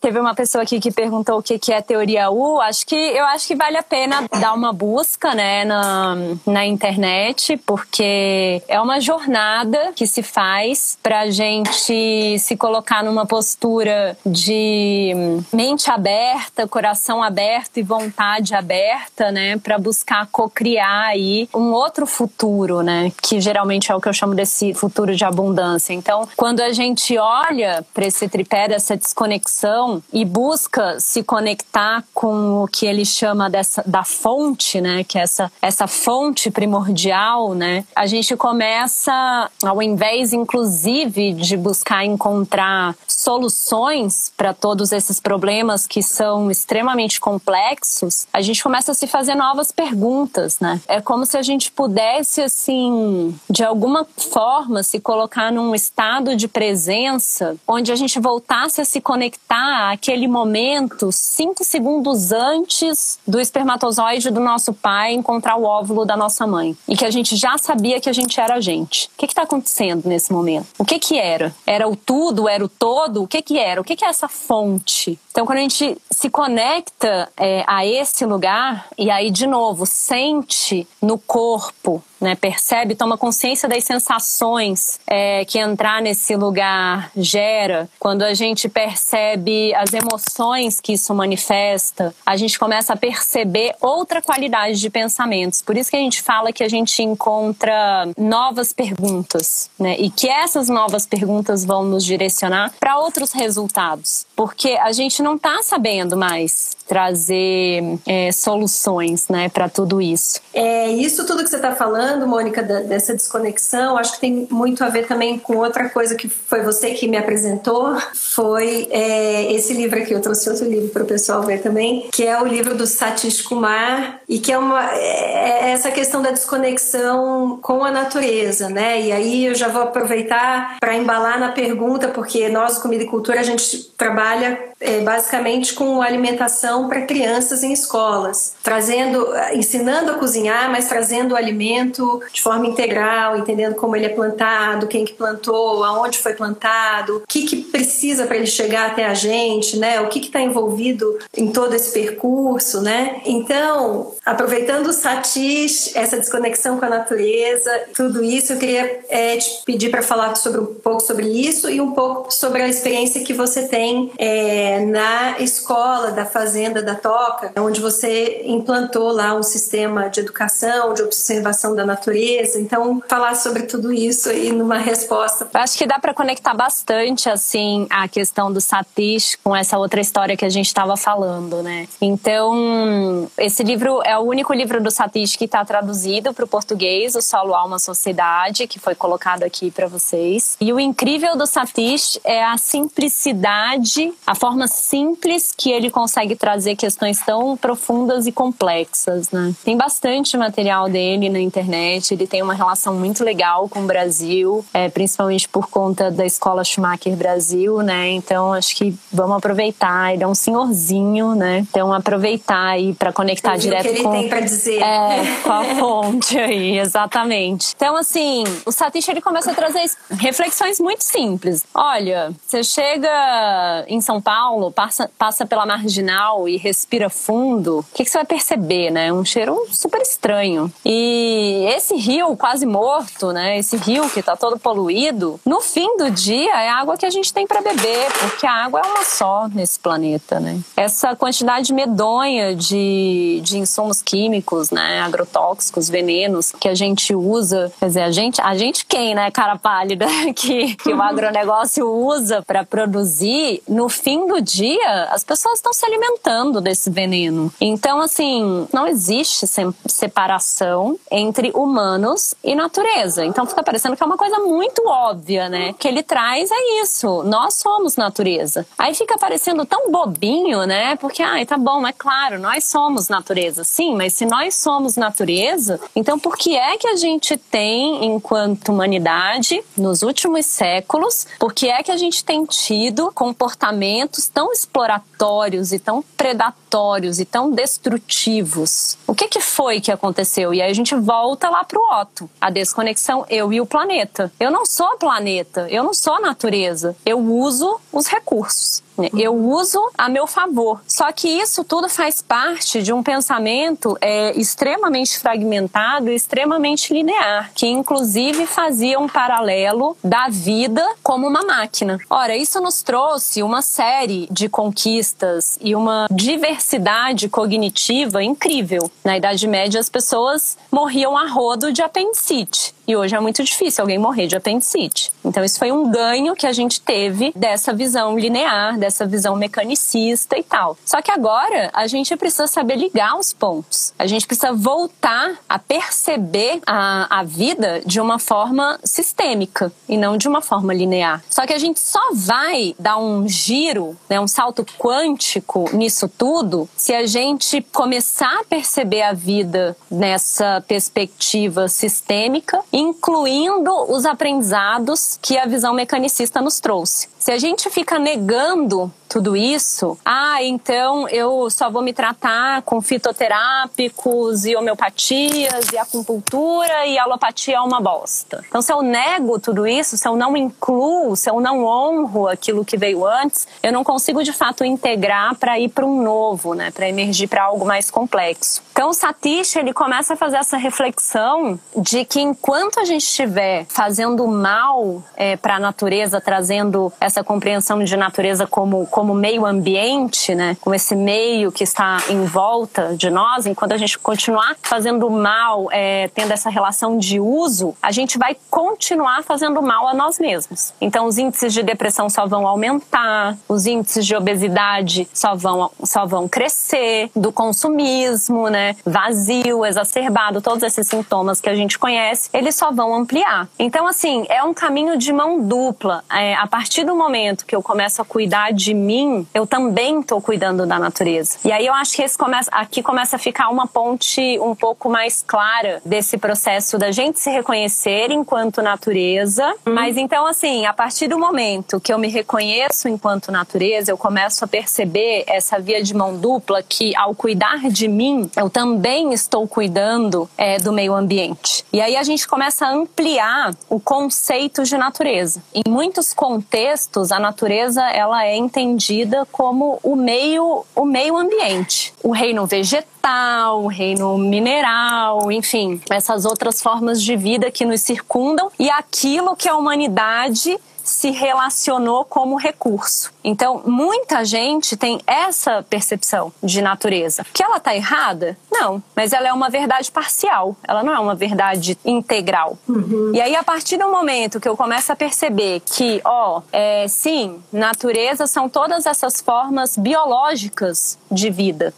Teve 0.00 0.18
uma 0.18 0.34
pessoa 0.34 0.62
aqui 0.62 0.80
que 0.80 0.90
perguntou 0.90 1.38
o 1.38 1.42
que, 1.42 1.58
que 1.58 1.70
é 1.70 1.82
teoria 1.82 2.30
U. 2.30 2.58
Acho 2.58 2.86
que 2.86 2.94
eu 2.94 3.26
acho 3.26 3.46
que 3.46 3.54
vale 3.54 3.76
a 3.76 3.82
pena 3.82 4.24
dar 4.40 4.54
uma 4.54 4.72
busca, 4.72 5.34
né, 5.34 5.62
na, 5.66 6.16
na 6.46 6.64
internet, 6.64 7.58
porque 7.66 8.62
é 8.66 8.80
uma 8.80 8.98
jornada 8.98 9.92
que 9.94 10.06
se 10.06 10.22
faz 10.22 10.96
para 11.02 11.20
a 11.20 11.30
gente 11.30 12.38
se 12.38 12.56
colocar 12.56 13.04
numa 13.04 13.26
postura 13.26 14.16
de 14.24 15.12
mente 15.52 15.90
aberta, 15.90 16.66
coração 16.66 17.22
aberto 17.22 17.76
e 17.76 17.82
vontade 17.82 18.54
aberta, 18.54 19.30
né, 19.30 19.58
para 19.58 19.78
buscar 19.78 20.26
cocriar 20.28 21.08
aí 21.10 21.46
um 21.54 21.72
outro 21.72 22.06
futuro, 22.06 22.82
né, 22.82 23.12
que 23.22 23.38
geralmente 23.38 23.92
é 23.92 23.94
o 23.94 24.00
que 24.00 24.08
eu 24.08 24.14
chamo 24.14 24.34
desse 24.34 24.72
futuro 24.72 25.14
de 25.14 25.26
abundância. 25.26 25.92
Então, 25.92 26.26
quando 26.38 26.60
a 26.60 26.72
gente 26.72 27.18
olha 27.18 27.84
para 27.92 28.06
esse 28.06 28.26
tripé 28.30 28.66
dessa 28.66 28.96
desconexão 28.96 29.89
e 30.12 30.24
busca 30.24 30.98
se 31.00 31.22
conectar 31.22 32.04
com 32.14 32.62
o 32.62 32.68
que 32.68 32.86
ele 32.86 33.04
chama 33.04 33.48
dessa, 33.48 33.82
da 33.86 34.04
fonte, 34.04 34.80
né? 34.80 35.04
Que 35.04 35.18
é 35.18 35.22
essa, 35.22 35.50
essa 35.60 35.86
fonte 35.86 36.50
primordial, 36.50 37.54
né? 37.54 37.84
A 37.94 38.06
gente 38.06 38.36
começa, 38.36 39.50
ao 39.62 39.82
invés, 39.82 40.32
inclusive, 40.32 41.32
de 41.32 41.56
buscar 41.56 42.04
encontrar 42.04 42.94
soluções 43.06 44.32
para 44.36 44.54
todos 44.54 44.92
esses 44.92 45.20
problemas 45.20 45.86
que 45.86 46.02
são 46.02 46.50
extremamente 46.50 47.20
complexos, 47.20 48.26
a 48.32 48.40
gente 48.40 48.62
começa 48.62 48.92
a 48.92 48.94
se 48.94 49.06
fazer 49.06 49.34
novas 49.34 49.72
perguntas, 49.72 50.58
né? 50.60 50.80
É 50.88 51.00
como 51.00 51.26
se 51.26 51.36
a 51.36 51.42
gente 51.42 51.70
pudesse, 51.70 52.40
assim, 52.42 53.38
de 53.48 53.64
alguma 53.64 54.06
forma, 54.16 54.82
se 54.82 55.00
colocar 55.00 55.52
num 55.52 55.74
estado 55.74 56.36
de 56.36 56.48
presença 56.48 57.56
onde 57.66 57.92
a 57.92 57.96
gente 57.96 58.18
voltasse 58.18 58.80
a 58.80 58.84
se 58.84 59.00
conectar 59.00 59.60
àquele 59.88 60.28
momento 60.28 61.10
cinco 61.12 61.64
segundos 61.64 62.32
antes 62.32 63.18
do 63.26 63.40
espermatozoide 63.40 64.30
do 64.30 64.40
nosso 64.40 64.74
pai 64.74 65.12
encontrar 65.12 65.56
o 65.56 65.64
óvulo 65.64 66.04
da 66.04 66.16
nossa 66.16 66.46
mãe 66.46 66.76
e 66.86 66.96
que 66.96 67.04
a 67.04 67.10
gente 67.10 67.36
já 67.36 67.56
sabia 67.56 68.00
que 68.00 68.08
a 68.08 68.12
gente 68.12 68.38
era 68.38 68.56
a 68.56 68.60
gente. 68.60 69.06
O 69.06 69.18
que 69.18 69.26
está 69.26 69.42
acontecendo 69.42 70.08
nesse 70.08 70.32
momento? 70.32 70.66
O 70.78 70.84
que 70.84 70.98
que 70.98 71.18
era? 71.18 71.54
Era 71.66 71.88
o 71.88 71.96
tudo? 71.96 72.48
Era 72.48 72.64
o 72.64 72.68
todo, 72.68 73.22
o 73.22 73.28
que 73.28 73.40
que 73.40 73.58
era? 73.58 73.80
O 73.80 73.84
que 73.84 73.96
que 73.96 74.04
é 74.04 74.08
essa 74.08 74.28
fonte? 74.28 75.18
Então, 75.30 75.46
quando 75.46 75.58
a 75.58 75.62
gente 75.62 75.96
se 76.10 76.28
conecta 76.28 77.30
é, 77.36 77.64
a 77.66 77.86
esse 77.86 78.26
lugar 78.26 78.88
e 78.98 79.10
aí, 79.10 79.30
de 79.30 79.46
novo, 79.46 79.86
sente 79.86 80.86
no 81.00 81.16
corpo, 81.16 82.02
né, 82.20 82.34
percebe, 82.34 82.94
toma 82.94 83.16
consciência 83.16 83.68
das 83.68 83.84
sensações 83.84 85.00
é, 85.06 85.44
que 85.44 85.58
entrar 85.58 86.02
nesse 86.02 86.36
lugar 86.36 87.10
gera, 87.16 87.88
quando 87.98 88.22
a 88.22 88.34
gente 88.34 88.68
percebe 88.68 89.74
as 89.74 89.92
emoções 89.92 90.80
que 90.80 90.92
isso 90.92 91.14
manifesta, 91.14 92.14
a 92.24 92.36
gente 92.36 92.58
começa 92.58 92.92
a 92.92 92.96
perceber 92.96 93.74
outra 93.80 94.20
qualidade 94.20 94.78
de 94.78 94.90
pensamentos. 94.90 95.62
Por 95.62 95.76
isso 95.76 95.90
que 95.90 95.96
a 95.96 96.00
gente 96.00 96.22
fala 96.22 96.52
que 96.52 96.62
a 96.62 96.68
gente 96.68 97.02
encontra 97.02 98.08
novas 98.18 98.72
perguntas, 98.72 99.70
né, 99.78 99.96
e 99.98 100.10
que 100.10 100.28
essas 100.28 100.68
novas 100.68 101.06
perguntas 101.06 101.64
vão 101.64 101.84
nos 101.84 102.04
direcionar 102.04 102.72
para 102.78 102.98
outros 102.98 103.32
resultados, 103.32 104.26
porque 104.40 104.70
a 104.80 104.90
gente 104.90 105.22
não 105.22 105.36
está 105.36 105.62
sabendo 105.62 106.16
mais 106.16 106.70
trazer 106.88 107.84
é, 108.06 108.32
soluções, 108.32 109.28
né, 109.28 109.50
para 109.50 109.68
tudo 109.68 110.00
isso. 110.00 110.40
É 110.52 110.90
isso 110.90 111.26
tudo 111.26 111.44
que 111.44 111.50
você 111.50 111.56
está 111.56 111.72
falando, 111.72 112.26
Mônica, 112.26 112.62
da, 112.62 112.80
dessa 112.80 113.14
desconexão. 113.14 113.98
Acho 113.98 114.14
que 114.14 114.20
tem 114.20 114.48
muito 114.50 114.82
a 114.82 114.88
ver 114.88 115.06
também 115.06 115.38
com 115.38 115.58
outra 115.58 115.90
coisa 115.90 116.14
que 116.14 116.26
foi 116.26 116.62
você 116.62 116.92
que 116.92 117.06
me 117.06 117.18
apresentou. 117.18 117.96
Foi 118.14 118.88
é, 118.90 119.52
esse 119.52 119.74
livro 119.74 120.00
aqui. 120.00 120.14
Eu 120.14 120.22
trouxe 120.22 120.48
outro 120.48 120.64
livro 120.64 120.88
para 120.88 121.04
o 121.04 121.06
pessoal 121.06 121.42
ver 121.42 121.62
também, 121.62 122.08
que 122.10 122.26
é 122.26 122.40
o 122.40 122.46
livro 122.46 122.74
do 122.74 122.86
Satish 122.86 123.42
Kumar 123.42 124.20
e 124.26 124.38
que 124.38 124.50
é 124.50 124.58
uma 124.58 124.90
é, 124.94 125.66
é 125.66 125.70
essa 125.70 125.90
questão 125.90 126.22
da 126.22 126.30
desconexão 126.30 127.58
com 127.62 127.84
a 127.84 127.90
natureza, 127.92 128.68
né? 128.68 129.00
E 129.02 129.12
aí 129.12 129.46
eu 129.46 129.54
já 129.54 129.68
vou 129.68 129.82
aproveitar 129.82 130.78
para 130.80 130.96
embalar 130.96 131.38
na 131.38 131.52
pergunta, 131.52 132.08
porque 132.08 132.48
nós, 132.48 132.78
Comida 132.78 133.04
e 133.04 133.06
Cultura, 133.06 133.38
a 133.38 133.44
gente 133.44 133.92
trabalha 133.96 134.29
é, 134.36 134.69
basicamente 135.04 135.74
com 135.74 136.00
alimentação 136.00 136.88
para 136.88 137.02
crianças 137.02 137.62
em 137.62 137.72
escolas, 137.72 138.54
trazendo, 138.62 139.28
ensinando 139.52 140.12
a 140.12 140.14
cozinhar, 140.14 140.70
mas 140.70 140.88
trazendo 140.88 141.32
o 141.32 141.36
alimento 141.36 142.22
de 142.32 142.40
forma 142.40 142.66
integral, 142.66 143.36
entendendo 143.36 143.74
como 143.74 143.94
ele 143.94 144.06
é 144.06 144.10
plantado, 144.10 144.86
quem 144.86 145.04
que 145.04 145.12
plantou, 145.12 145.84
aonde 145.84 146.18
foi 146.18 146.34
plantado, 146.34 147.18
o 147.18 147.22
que, 147.28 147.42
que 147.42 147.56
precisa 147.56 148.26
para 148.26 148.36
ele 148.36 148.46
chegar 148.46 148.90
até 148.90 149.04
a 149.04 149.14
gente, 149.14 149.76
né? 149.76 150.00
O 150.00 150.08
que 150.08 150.18
está 150.18 150.40
envolvido 150.40 151.18
em 151.36 151.52
todo 151.52 151.74
esse 151.74 151.92
percurso, 151.92 152.80
né? 152.80 153.20
Então, 153.26 154.14
aproveitando 154.24 154.86
o 154.86 154.92
satis, 154.92 155.94
essa 155.94 156.16
desconexão 156.16 156.78
com 156.78 156.84
a 156.86 156.88
natureza, 156.88 157.70
tudo 157.94 158.22
isso, 158.24 158.54
eu 158.54 158.58
queria 158.58 159.00
é, 159.08 159.36
te 159.36 159.62
pedir 159.64 159.90
para 159.90 160.02
falar 160.02 160.34
sobre 160.36 160.60
um 160.60 160.66
pouco 160.66 161.00
sobre 161.00 161.26
isso 161.26 161.68
e 161.68 161.80
um 161.80 161.92
pouco 161.92 162.32
sobre 162.32 162.62
a 162.62 162.68
experiência 162.68 163.22
que 163.22 163.32
você 163.32 163.68
tem 163.68 164.10
é, 164.18 164.69
na 164.78 165.40
escola 165.40 166.12
da 166.12 166.24
Fazenda 166.24 166.82
da 166.82 166.94
Toca, 166.94 167.52
onde 167.58 167.80
você 167.80 168.42
implantou 168.44 169.10
lá 169.10 169.34
um 169.34 169.42
sistema 169.42 170.08
de 170.08 170.20
educação, 170.20 170.94
de 170.94 171.02
observação 171.02 171.74
da 171.74 171.84
natureza. 171.84 172.60
Então, 172.60 173.02
falar 173.08 173.34
sobre 173.34 173.64
tudo 173.64 173.92
isso 173.92 174.28
aí 174.28 174.52
numa 174.52 174.78
resposta. 174.78 175.48
Eu 175.52 175.60
acho 175.60 175.76
que 175.76 175.86
dá 175.86 175.98
para 175.98 176.14
conectar 176.14 176.54
bastante 176.54 177.28
assim 177.28 177.86
a 177.90 178.06
questão 178.06 178.52
do 178.52 178.60
Satish 178.60 179.36
com 179.42 179.54
essa 179.54 179.78
outra 179.78 180.00
história 180.00 180.36
que 180.36 180.44
a 180.44 180.48
gente 180.48 180.66
estava 180.66 180.96
falando, 180.96 181.62
né? 181.62 181.88
Então, 182.00 183.28
esse 183.38 183.62
livro 183.62 184.00
é 184.04 184.16
o 184.18 184.22
único 184.22 184.52
livro 184.52 184.80
do 184.82 184.90
Satish 184.90 185.36
que 185.36 185.44
está 185.44 185.64
traduzido 185.64 186.32
para 186.34 186.44
o 186.44 186.48
português, 186.48 187.14
o 187.14 187.22
Solo 187.22 187.54
Alma 187.54 187.78
Sociedade, 187.78 188.66
que 188.66 188.78
foi 188.78 188.94
colocado 188.94 189.42
aqui 189.42 189.70
para 189.70 189.86
vocês. 189.86 190.56
E 190.60 190.72
o 190.72 190.80
incrível 190.80 191.36
do 191.36 191.46
Satish 191.46 192.20
é 192.24 192.44
a 192.44 192.56
simplicidade, 192.58 194.12
a 194.26 194.34
forma 194.34 194.59
simples 194.66 195.52
que 195.56 195.70
ele 195.70 195.90
consegue 195.90 196.34
trazer 196.36 196.76
questões 196.76 197.20
tão 197.20 197.56
profundas 197.56 198.26
e 198.26 198.32
complexas, 198.32 199.30
né? 199.30 199.54
Tem 199.64 199.76
bastante 199.76 200.36
material 200.36 200.88
dele 200.88 201.28
na 201.28 201.40
internet, 201.40 202.14
ele 202.14 202.26
tem 202.26 202.42
uma 202.42 202.54
relação 202.54 202.94
muito 202.94 203.24
legal 203.24 203.68
com 203.68 203.80
o 203.80 203.86
Brasil, 203.86 204.64
é, 204.72 204.88
principalmente 204.88 205.48
por 205.48 205.68
conta 205.68 206.10
da 206.10 206.24
Escola 206.24 206.64
Schumacher 206.64 207.14
Brasil, 207.16 207.78
né? 207.78 208.10
Então 208.10 208.52
acho 208.52 208.74
que 208.74 208.94
vamos 209.12 209.36
aproveitar, 209.36 210.14
ele 210.14 210.22
é 210.22 210.26
um 210.26 210.34
senhorzinho, 210.34 211.34
né? 211.34 211.58
Então 211.70 211.92
aproveitar 211.92 212.68
aí 212.70 212.94
para 212.94 213.12
conectar 213.12 213.56
direto 213.56 213.82
que 213.82 213.88
ele 213.88 214.02
com 214.02 214.12
tem 214.12 214.28
para 214.28 214.40
dizer. 214.40 214.82
É, 214.82 215.36
com 215.42 215.52
a 215.52 215.64
fonte 215.76 216.38
aí, 216.38 216.78
exatamente. 216.78 217.72
Então 217.76 217.96
assim, 217.96 218.44
o 218.66 218.72
Satish 218.72 219.08
ele 219.08 219.20
começa 219.20 219.50
a 219.50 219.54
trazer 219.54 219.84
reflexões 220.10 220.80
muito 220.80 221.04
simples. 221.04 221.64
Olha, 221.74 222.32
você 222.46 222.62
chega 222.62 223.84
em 223.88 224.00
São 224.00 224.20
Paulo, 224.20 224.30
passa, 224.72 225.10
passa 225.18 225.46
pela 225.46 225.66
marginal 225.66 226.48
e 226.48 226.56
respira 226.56 227.08
fundo, 227.10 227.80
o 227.80 227.84
que, 227.94 228.04
que 228.04 228.10
você 228.10 228.18
vai 228.18 228.26
perceber, 228.26 228.90
né? 228.90 229.12
Um 229.12 229.24
cheiro 229.24 229.66
super 229.70 230.00
estranho. 230.00 230.72
E 230.84 231.66
esse 231.74 231.94
rio 231.96 232.36
quase 232.36 232.66
morto, 232.66 233.32
né? 233.32 233.58
Esse 233.58 233.76
rio 233.76 234.08
que 234.10 234.22
tá 234.22 234.36
todo 234.36 234.58
poluído, 234.58 235.40
no 235.44 235.60
fim 235.60 235.96
do 235.96 236.10
dia 236.10 236.52
é 236.62 236.68
água 236.68 236.96
que 236.96 237.06
a 237.06 237.10
gente 237.10 237.32
tem 237.32 237.46
para 237.46 237.60
beber, 237.60 238.10
porque 238.18 238.46
a 238.46 238.52
água 238.64 238.80
é 238.80 238.86
uma 238.86 239.04
só 239.04 239.48
nesse 239.48 239.78
planeta, 239.78 240.40
né? 240.40 240.60
Essa 240.76 241.14
quantidade 241.14 241.72
medonha 241.72 242.54
de, 242.54 243.40
de 243.42 243.58
insumos 243.58 244.02
químicos, 244.02 244.70
né? 244.70 245.00
Agrotóxicos, 245.00 245.88
venenos 245.88 246.52
que 246.58 246.68
a 246.68 246.74
gente 246.74 247.14
usa, 247.14 247.72
quer 247.78 247.86
dizer, 247.86 248.02
a 248.02 248.10
gente, 248.10 248.40
a 248.40 248.56
gente 248.56 248.84
quem, 248.86 249.14
né? 249.14 249.30
Cara 249.30 249.56
pálida, 249.56 250.06
que, 250.34 250.74
que 250.76 250.92
o 250.92 251.00
agronegócio 251.02 251.86
usa 251.88 252.42
para 252.42 252.64
produzir, 252.64 253.62
no 253.68 253.88
fim 253.88 254.26
do 254.26 254.39
dia, 254.40 255.04
as 255.10 255.24
pessoas 255.24 255.56
estão 255.56 255.72
se 255.72 255.84
alimentando 255.84 256.60
desse 256.60 256.90
veneno. 256.90 257.52
Então, 257.60 258.00
assim, 258.00 258.66
não 258.72 258.86
existe 258.86 259.46
separação 259.86 260.98
entre 261.10 261.50
humanos 261.54 262.34
e 262.42 262.54
natureza. 262.54 263.24
Então 263.24 263.46
fica 263.46 263.62
parecendo 263.62 263.96
que 263.96 264.02
é 264.02 264.06
uma 264.06 264.16
coisa 264.16 264.38
muito 264.38 264.86
óbvia, 264.86 265.48
né? 265.48 265.74
Que 265.78 265.88
ele 265.88 266.02
traz 266.02 266.50
é 266.50 266.82
isso. 266.82 267.22
Nós 267.24 267.54
somos 267.54 267.96
natureza. 267.96 268.66
Aí 268.78 268.94
fica 268.94 269.18
parecendo 269.18 269.64
tão 269.64 269.90
bobinho, 269.90 270.64
né? 270.66 270.96
Porque, 270.96 271.22
ai, 271.22 271.44
tá 271.44 271.56
bom, 271.56 271.86
é 271.86 271.92
claro, 271.92 272.38
nós 272.38 272.64
somos 272.64 273.08
natureza. 273.08 273.64
Sim, 273.64 273.96
mas 273.96 274.14
se 274.14 274.26
nós 274.26 274.54
somos 274.54 274.96
natureza, 274.96 275.80
então 275.94 276.18
por 276.18 276.36
que 276.36 276.56
é 276.56 276.76
que 276.76 276.88
a 276.88 276.96
gente 276.96 277.36
tem, 277.36 278.04
enquanto 278.04 278.70
humanidade, 278.70 279.62
nos 279.76 280.02
últimos 280.02 280.46
séculos, 280.46 281.26
por 281.38 281.52
que 281.52 281.68
é 281.68 281.82
que 281.82 281.90
a 281.90 281.96
gente 281.96 282.24
tem 282.24 282.44
tido 282.44 283.10
comportamentos 283.12 284.28
tão 284.32 284.52
exploratórios 284.52 285.72
e 285.72 285.78
tão 285.78 286.02
predatórios 286.16 287.20
e 287.20 287.24
tão 287.24 287.50
destrutivos? 287.50 288.96
O 289.06 289.14
que, 289.14 289.28
que 289.28 289.40
foi 289.40 289.80
que 289.80 289.92
aconteceu? 289.92 290.54
E 290.54 290.62
aí 290.62 290.70
a 290.70 290.74
gente 290.74 290.94
volta 290.94 291.48
lá 291.50 291.64
pro 291.64 291.80
Otto, 292.00 292.30
a 292.40 292.50
desconexão 292.50 293.24
eu 293.28 293.52
e 293.52 293.60
o 293.60 293.66
planeta. 293.66 294.32
Eu 294.38 294.50
não 294.50 294.64
sou 294.64 294.96
planeta, 294.96 295.66
eu 295.70 295.82
não 295.82 295.94
sou 295.94 296.20
natureza. 296.20 296.96
Eu 297.04 297.18
uso 297.18 297.80
os 297.92 298.06
recursos. 298.06 298.82
Eu 299.16 299.34
uso 299.34 299.80
a 299.96 300.08
meu 300.08 300.26
favor. 300.26 300.80
Só 300.86 301.10
que 301.12 301.28
isso 301.28 301.64
tudo 301.64 301.88
faz 301.88 302.20
parte 302.20 302.82
de 302.82 302.92
um 302.92 303.02
pensamento 303.02 303.96
é, 304.00 304.38
extremamente 304.38 305.18
fragmentado 305.18 306.10
extremamente 306.10 306.92
linear, 306.92 307.50
que 307.54 307.66
inclusive 307.66 308.46
fazia 308.46 308.98
um 308.98 309.08
paralelo 309.08 309.96
da 310.02 310.28
vida 310.28 310.84
como 311.02 311.26
uma 311.26 311.42
máquina. 311.42 311.98
Ora, 312.08 312.36
isso 312.36 312.60
nos 312.60 312.82
trouxe 312.82 313.42
uma 313.42 313.62
série 313.62 314.28
de 314.30 314.48
conquistas 314.48 315.58
e 315.60 315.74
uma 315.74 316.06
diversidade 316.10 317.28
cognitiva 317.28 318.22
incrível. 318.22 318.90
Na 319.04 319.16
Idade 319.16 319.46
Média, 319.46 319.80
as 319.80 319.88
pessoas 319.88 320.56
morriam 320.70 321.16
a 321.16 321.26
rodo 321.28 321.72
de 321.72 321.82
apendicite. 321.82 322.74
E 322.90 322.96
hoje 322.96 323.14
é 323.14 323.20
muito 323.20 323.44
difícil 323.44 323.82
alguém 323.82 323.98
morrer 323.98 324.26
de 324.26 324.34
apendicite. 324.34 325.12
Então, 325.24 325.44
isso 325.44 325.60
foi 325.60 325.70
um 325.70 325.92
ganho 325.92 326.34
que 326.34 326.44
a 326.44 326.52
gente 326.52 326.80
teve 326.80 327.32
dessa 327.36 327.72
visão 327.72 328.18
linear, 328.18 328.76
dessa 328.76 329.06
visão 329.06 329.36
mecanicista 329.36 330.36
e 330.36 330.42
tal. 330.42 330.76
Só 330.84 331.00
que 331.00 331.12
agora 331.12 331.70
a 331.72 331.86
gente 331.86 332.16
precisa 332.16 332.48
saber 332.48 332.74
ligar 332.74 333.16
os 333.16 333.32
pontos. 333.32 333.94
A 333.96 334.08
gente 334.08 334.26
precisa 334.26 334.52
voltar 334.52 335.38
a 335.48 335.56
perceber 335.56 336.60
a, 336.66 337.20
a 337.20 337.22
vida 337.22 337.80
de 337.86 338.00
uma 338.00 338.18
forma 338.18 338.80
sistêmica 338.82 339.72
e 339.88 339.96
não 339.96 340.16
de 340.16 340.26
uma 340.26 340.42
forma 340.42 340.74
linear. 340.74 341.22
Só 341.30 341.46
que 341.46 341.52
a 341.52 341.58
gente 341.60 341.78
só 341.78 342.10
vai 342.12 342.74
dar 342.76 342.98
um 342.98 343.28
giro, 343.28 343.96
né, 344.08 344.18
um 344.18 344.26
salto 344.26 344.66
quântico 344.76 345.70
nisso 345.72 346.08
tudo 346.08 346.68
se 346.76 346.92
a 346.92 347.06
gente 347.06 347.62
começar 347.72 348.40
a 348.40 348.44
perceber 348.44 349.02
a 349.02 349.12
vida 349.12 349.76
nessa 349.88 350.60
perspectiva 350.66 351.68
sistêmica 351.68 352.58
incluindo 352.80 353.70
os 353.92 354.04
aprendizados 354.04 355.18
que 355.20 355.36
a 355.38 355.46
visão 355.46 355.72
mecanicista 355.74 356.40
nos 356.40 356.60
trouxe. 356.60 357.08
Se 357.20 357.30
a 357.30 357.38
gente 357.38 357.68
fica 357.68 357.98
negando 357.98 358.90
tudo 359.10 359.36
isso, 359.36 359.98
ah, 360.04 360.40
então 360.40 361.08
eu 361.08 361.50
só 361.50 361.68
vou 361.68 361.82
me 361.82 361.92
tratar 361.92 362.62
com 362.62 362.80
fitoterápicos 362.80 364.46
e 364.46 364.54
homeopatias 364.54 365.72
e 365.72 365.76
acupuntura 365.76 366.86
e 366.86 366.96
alopatia 366.96 367.56
é 367.56 367.60
uma 367.60 367.80
bosta. 367.80 368.44
Então, 368.48 368.62
se 368.62 368.72
eu 368.72 368.82
nego 368.82 369.40
tudo 369.40 369.66
isso, 369.66 369.96
se 369.96 370.06
eu 370.06 370.14
não 370.16 370.36
incluo, 370.36 371.16
se 371.16 371.28
eu 371.28 371.40
não 371.40 371.64
honro 371.64 372.28
aquilo 372.28 372.64
que 372.64 372.76
veio 372.76 373.04
antes, 373.04 373.48
eu 373.64 373.72
não 373.72 373.82
consigo 373.82 374.22
de 374.22 374.32
fato 374.32 374.64
integrar 374.64 375.34
para 375.34 375.58
ir 375.58 375.70
para 375.70 375.84
um 375.84 376.02
novo, 376.02 376.54
né, 376.54 376.70
para 376.70 376.88
emergir 376.88 377.26
para 377.26 377.42
algo 377.42 377.66
mais 377.66 377.90
complexo. 377.90 378.62
Então, 378.70 378.90
o 378.90 378.94
Satish 378.94 379.56
ele 379.56 379.72
começa 379.72 380.14
a 380.14 380.16
fazer 380.16 380.36
essa 380.36 380.56
reflexão 380.56 381.58
de 381.76 382.04
que 382.04 382.20
enquanto 382.20 382.78
a 382.78 382.84
gente 382.84 383.02
estiver 383.02 383.66
fazendo 383.68 384.26
mal 384.28 385.02
é, 385.16 385.36
para 385.36 385.56
a 385.56 385.58
natureza, 385.58 386.20
trazendo 386.20 386.92
essa 387.00 387.09
compreensão 387.24 387.82
de 387.82 387.96
natureza 387.96 388.46
como, 388.46 388.86
como 388.86 389.12
meio 389.14 389.44
ambiente, 389.44 390.34
né? 390.34 390.56
Com 390.60 390.72
esse 390.72 390.94
meio 390.94 391.50
que 391.50 391.64
está 391.64 391.98
em 392.08 392.24
volta 392.24 392.94
de 392.96 393.10
nós, 393.10 393.46
enquanto 393.46 393.72
a 393.72 393.76
gente 393.76 393.98
continuar 393.98 394.56
fazendo 394.62 395.10
mal, 395.10 395.68
é, 395.72 396.08
tendo 396.14 396.32
essa 396.32 396.48
relação 396.48 396.98
de 396.98 397.18
uso, 397.18 397.74
a 397.82 397.90
gente 397.90 398.18
vai 398.18 398.36
continuar 398.48 399.22
fazendo 399.22 399.60
mal 399.62 399.88
a 399.88 399.94
nós 399.94 400.18
mesmos. 400.18 400.72
Então, 400.80 401.06
os 401.06 401.18
índices 401.18 401.52
de 401.52 401.62
depressão 401.62 402.08
só 402.08 402.26
vão 402.26 402.46
aumentar, 402.46 403.36
os 403.48 403.66
índices 403.66 404.06
de 404.06 404.14
obesidade 404.14 405.08
só 405.12 405.34
vão, 405.34 405.70
só 405.84 406.06
vão 406.06 406.28
crescer, 406.28 407.10
do 407.14 407.32
consumismo, 407.32 408.48
né? 408.48 408.76
Vazio, 408.84 409.64
exacerbado, 409.64 410.40
todos 410.40 410.62
esses 410.62 410.86
sintomas 410.86 411.40
que 411.40 411.48
a 411.48 411.54
gente 411.54 411.78
conhece, 411.78 412.28
eles 412.32 412.54
só 412.54 412.70
vão 412.70 412.94
ampliar. 412.94 413.48
Então, 413.58 413.86
assim, 413.86 414.26
é 414.28 414.42
um 414.42 414.54
caminho 414.54 414.96
de 414.96 415.12
mão 415.12 415.40
dupla. 415.40 416.04
É, 416.10 416.34
a 416.34 416.46
partir 416.46 416.84
do 416.84 416.94
momento 417.00 417.46
que 417.46 417.56
eu 417.56 417.62
começo 417.62 418.02
a 418.02 418.04
cuidar 418.04 418.52
de 418.52 418.74
mim, 418.74 419.26
eu 419.32 419.46
também 419.46 420.00
estou 420.00 420.20
cuidando 420.20 420.66
da 420.66 420.78
natureza. 420.78 421.38
E 421.44 421.50
aí 421.50 421.66
eu 421.66 421.72
acho 421.72 421.96
que 421.96 422.02
esse 422.02 422.16
começa, 422.16 422.50
aqui 422.52 422.82
começa 422.82 423.16
a 423.16 423.18
ficar 423.18 423.48
uma 423.48 423.66
ponte 423.66 424.38
um 424.40 424.54
pouco 424.54 424.90
mais 424.90 425.24
clara 425.26 425.80
desse 425.84 426.18
processo 426.18 426.76
da 426.78 426.92
gente 426.92 427.18
se 427.18 427.30
reconhecer 427.30 428.10
enquanto 428.10 428.60
natureza. 428.60 429.46
Uhum. 429.66 429.74
Mas 429.74 429.96
então, 429.96 430.26
assim, 430.26 430.66
a 430.66 430.72
partir 430.72 431.08
do 431.08 431.18
momento 431.18 431.80
que 431.80 431.92
eu 431.92 431.98
me 431.98 432.08
reconheço 432.08 432.88
enquanto 432.88 433.32
natureza, 433.32 433.90
eu 433.90 433.96
começo 433.96 434.44
a 434.44 434.48
perceber 434.48 435.24
essa 435.26 435.58
via 435.58 435.82
de 435.82 435.94
mão 435.94 436.16
dupla 436.16 436.62
que, 436.62 436.94
ao 436.96 437.14
cuidar 437.14 437.70
de 437.70 437.88
mim, 437.88 438.30
eu 438.36 438.50
também 438.50 439.12
estou 439.12 439.48
cuidando 439.48 440.28
é, 440.36 440.58
do 440.58 440.72
meio 440.72 440.94
ambiente. 440.94 441.64
E 441.72 441.80
aí 441.80 441.96
a 441.96 442.02
gente 442.02 442.28
começa 442.28 442.66
a 442.66 442.72
ampliar 442.72 443.54
o 443.68 443.80
conceito 443.80 444.62
de 444.64 444.76
natureza. 444.76 445.42
Em 445.54 445.62
muitos 445.68 446.12
contextos, 446.12 446.89
a 447.12 447.18
natureza 447.18 447.82
ela 447.90 448.26
é 448.26 448.36
entendida 448.36 449.26
como 449.30 449.78
o 449.82 449.94
meio, 449.94 450.64
o 450.74 450.84
meio 450.84 451.16
ambiente, 451.16 451.92
o 452.02 452.10
reino 452.10 452.46
vegetal, 452.46 453.62
o 453.62 453.68
reino 453.68 454.18
mineral, 454.18 455.30
enfim, 455.30 455.80
essas 455.88 456.24
outras 456.24 456.60
formas 456.60 457.00
de 457.02 457.16
vida 457.16 457.50
que 457.50 457.64
nos 457.64 457.80
circundam. 457.80 458.50
E 458.58 458.68
aquilo 458.68 459.36
que 459.36 459.48
a 459.48 459.56
humanidade 459.56 460.58
se 460.90 461.10
relacionou 461.10 462.04
como 462.04 462.36
recurso. 462.36 463.12
Então, 463.22 463.62
muita 463.64 464.24
gente 464.24 464.76
tem 464.76 465.00
essa 465.06 465.62
percepção 465.62 466.32
de 466.42 466.60
natureza. 466.60 467.24
Que 467.32 467.44
ela 467.44 467.58
está 467.58 467.74
errada? 467.74 468.36
Não, 468.50 468.82
mas 468.94 469.12
ela 469.12 469.28
é 469.28 469.32
uma 469.32 469.48
verdade 469.48 469.90
parcial. 469.90 470.56
Ela 470.66 470.82
não 470.82 470.92
é 470.92 470.98
uma 470.98 471.14
verdade 471.14 471.78
integral. 471.84 472.58
Uhum. 472.68 473.12
E 473.14 473.20
aí, 473.20 473.36
a 473.36 473.44
partir 473.44 473.76
do 473.76 473.88
momento 473.88 474.40
que 474.40 474.48
eu 474.48 474.56
começo 474.56 474.92
a 474.92 474.96
perceber 474.96 475.60
que, 475.60 476.00
ó, 476.04 476.42
é, 476.52 476.88
sim, 476.88 477.40
natureza 477.52 478.26
são 478.26 478.48
todas 478.48 478.84
essas 478.84 479.20
formas 479.20 479.76
biológicas 479.76 480.98
de 481.10 481.30
vida. 481.30 481.72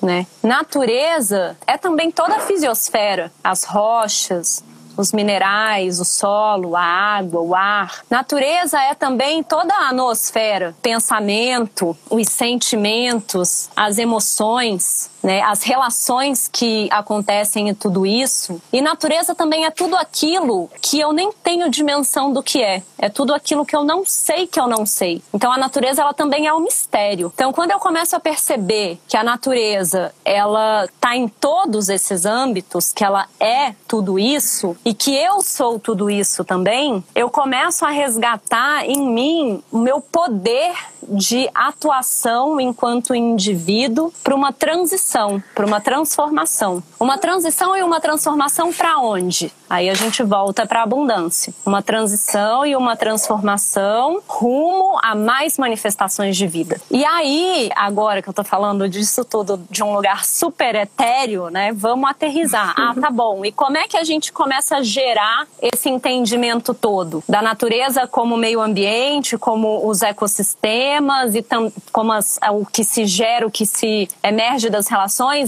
Né? 0.00 0.28
Natureza 0.42 1.56
é 1.66 1.76
também 1.76 2.10
toda 2.12 2.36
a 2.36 2.40
fisiosfera, 2.40 3.32
as 3.42 3.64
rochas, 3.64 4.62
os 4.98 5.12
minerais, 5.12 6.00
o 6.00 6.04
solo, 6.04 6.74
a 6.74 6.82
água, 6.82 7.40
o 7.40 7.54
ar. 7.54 8.02
Natureza 8.10 8.78
é 8.82 8.94
também 8.94 9.44
toda 9.44 9.72
a 9.72 9.92
nosfera, 9.92 10.74
pensamento, 10.82 11.96
os 12.10 12.28
sentimentos, 12.28 13.70
as 13.76 13.96
emoções 13.96 15.08
né, 15.22 15.42
as 15.42 15.62
relações 15.62 16.48
que 16.48 16.88
acontecem 16.90 17.68
em 17.68 17.74
tudo 17.74 18.06
isso. 18.06 18.60
E 18.72 18.80
natureza 18.80 19.34
também 19.34 19.64
é 19.64 19.70
tudo 19.70 19.96
aquilo 19.96 20.70
que 20.80 20.98
eu 20.98 21.12
nem 21.12 21.32
tenho 21.42 21.70
dimensão 21.70 22.32
do 22.32 22.42
que 22.42 22.62
é. 22.62 22.82
É 22.98 23.08
tudo 23.08 23.34
aquilo 23.34 23.64
que 23.64 23.76
eu 23.76 23.84
não 23.84 24.04
sei 24.04 24.46
que 24.46 24.60
eu 24.60 24.66
não 24.66 24.84
sei. 24.84 25.22
Então 25.32 25.52
a 25.52 25.58
natureza 25.58 26.02
ela 26.02 26.14
também 26.14 26.46
é 26.46 26.54
um 26.54 26.60
mistério. 26.60 27.32
Então 27.34 27.52
quando 27.52 27.70
eu 27.70 27.78
começo 27.78 28.16
a 28.16 28.20
perceber 28.20 28.98
que 29.08 29.16
a 29.16 29.24
natureza 29.24 30.12
ela 30.24 30.84
está 30.84 31.16
em 31.16 31.28
todos 31.28 31.88
esses 31.88 32.24
âmbitos, 32.24 32.92
que 32.92 33.04
ela 33.04 33.26
é 33.38 33.74
tudo 33.86 34.18
isso 34.18 34.76
e 34.84 34.94
que 34.94 35.14
eu 35.14 35.42
sou 35.42 35.78
tudo 35.78 36.10
isso 36.10 36.44
também, 36.44 37.04
eu 37.14 37.30
começo 37.30 37.84
a 37.84 37.90
resgatar 37.90 38.84
em 38.84 39.00
mim 39.00 39.62
o 39.70 39.78
meu 39.78 40.00
poder 40.00 40.74
de 41.08 41.48
atuação 41.54 42.60
enquanto 42.60 43.14
indivíduo 43.14 44.12
para 44.22 44.34
uma 44.34 44.52
transição, 44.52 45.07
para 45.54 45.64
uma 45.64 45.80
transformação. 45.80 46.82
Uma 47.00 47.16
transição 47.16 47.76
e 47.76 47.82
uma 47.82 48.00
transformação 48.00 48.72
para 48.72 48.98
onde? 48.98 49.50
Aí 49.70 49.88
a 49.88 49.94
gente 49.94 50.22
volta 50.22 50.66
para 50.66 50.80
a 50.80 50.82
abundância. 50.82 51.52
Uma 51.64 51.82
transição 51.82 52.64
e 52.66 52.76
uma 52.76 52.96
transformação 52.96 54.20
rumo 54.26 54.98
a 55.02 55.14
mais 55.14 55.58
manifestações 55.58 56.36
de 56.36 56.46
vida. 56.46 56.80
E 56.90 57.04
aí, 57.04 57.70
agora 57.74 58.20
que 58.22 58.28
eu 58.28 58.32
tô 58.32 58.44
falando 58.44 58.88
disso 58.88 59.24
tudo 59.24 59.60
de 59.70 59.82
um 59.82 59.94
lugar 59.94 60.24
super 60.24 60.74
etéreo, 60.74 61.48
né? 61.48 61.72
Vamos 61.72 62.08
aterrizar. 62.10 62.74
Ah, 62.76 62.94
tá 62.98 63.10
bom. 63.10 63.44
E 63.44 63.52
como 63.52 63.76
é 63.76 63.86
que 63.86 63.96
a 63.96 64.04
gente 64.04 64.32
começa 64.32 64.76
a 64.76 64.82
gerar 64.82 65.46
esse 65.60 65.88
entendimento 65.88 66.74
todo 66.74 67.22
da 67.28 67.42
natureza 67.42 68.06
como 68.06 68.36
meio 68.36 68.60
ambiente, 68.60 69.38
como 69.38 69.86
os 69.86 70.02
ecossistemas 70.02 71.34
e 71.34 71.44
como 71.92 72.12
as, 72.12 72.38
o 72.52 72.64
que 72.64 72.84
se 72.84 73.06
gera, 73.06 73.46
o 73.46 73.50
que 73.50 73.66
se 73.66 74.08
emerge 74.22 74.70
das 74.70 74.86
relações 74.86 74.97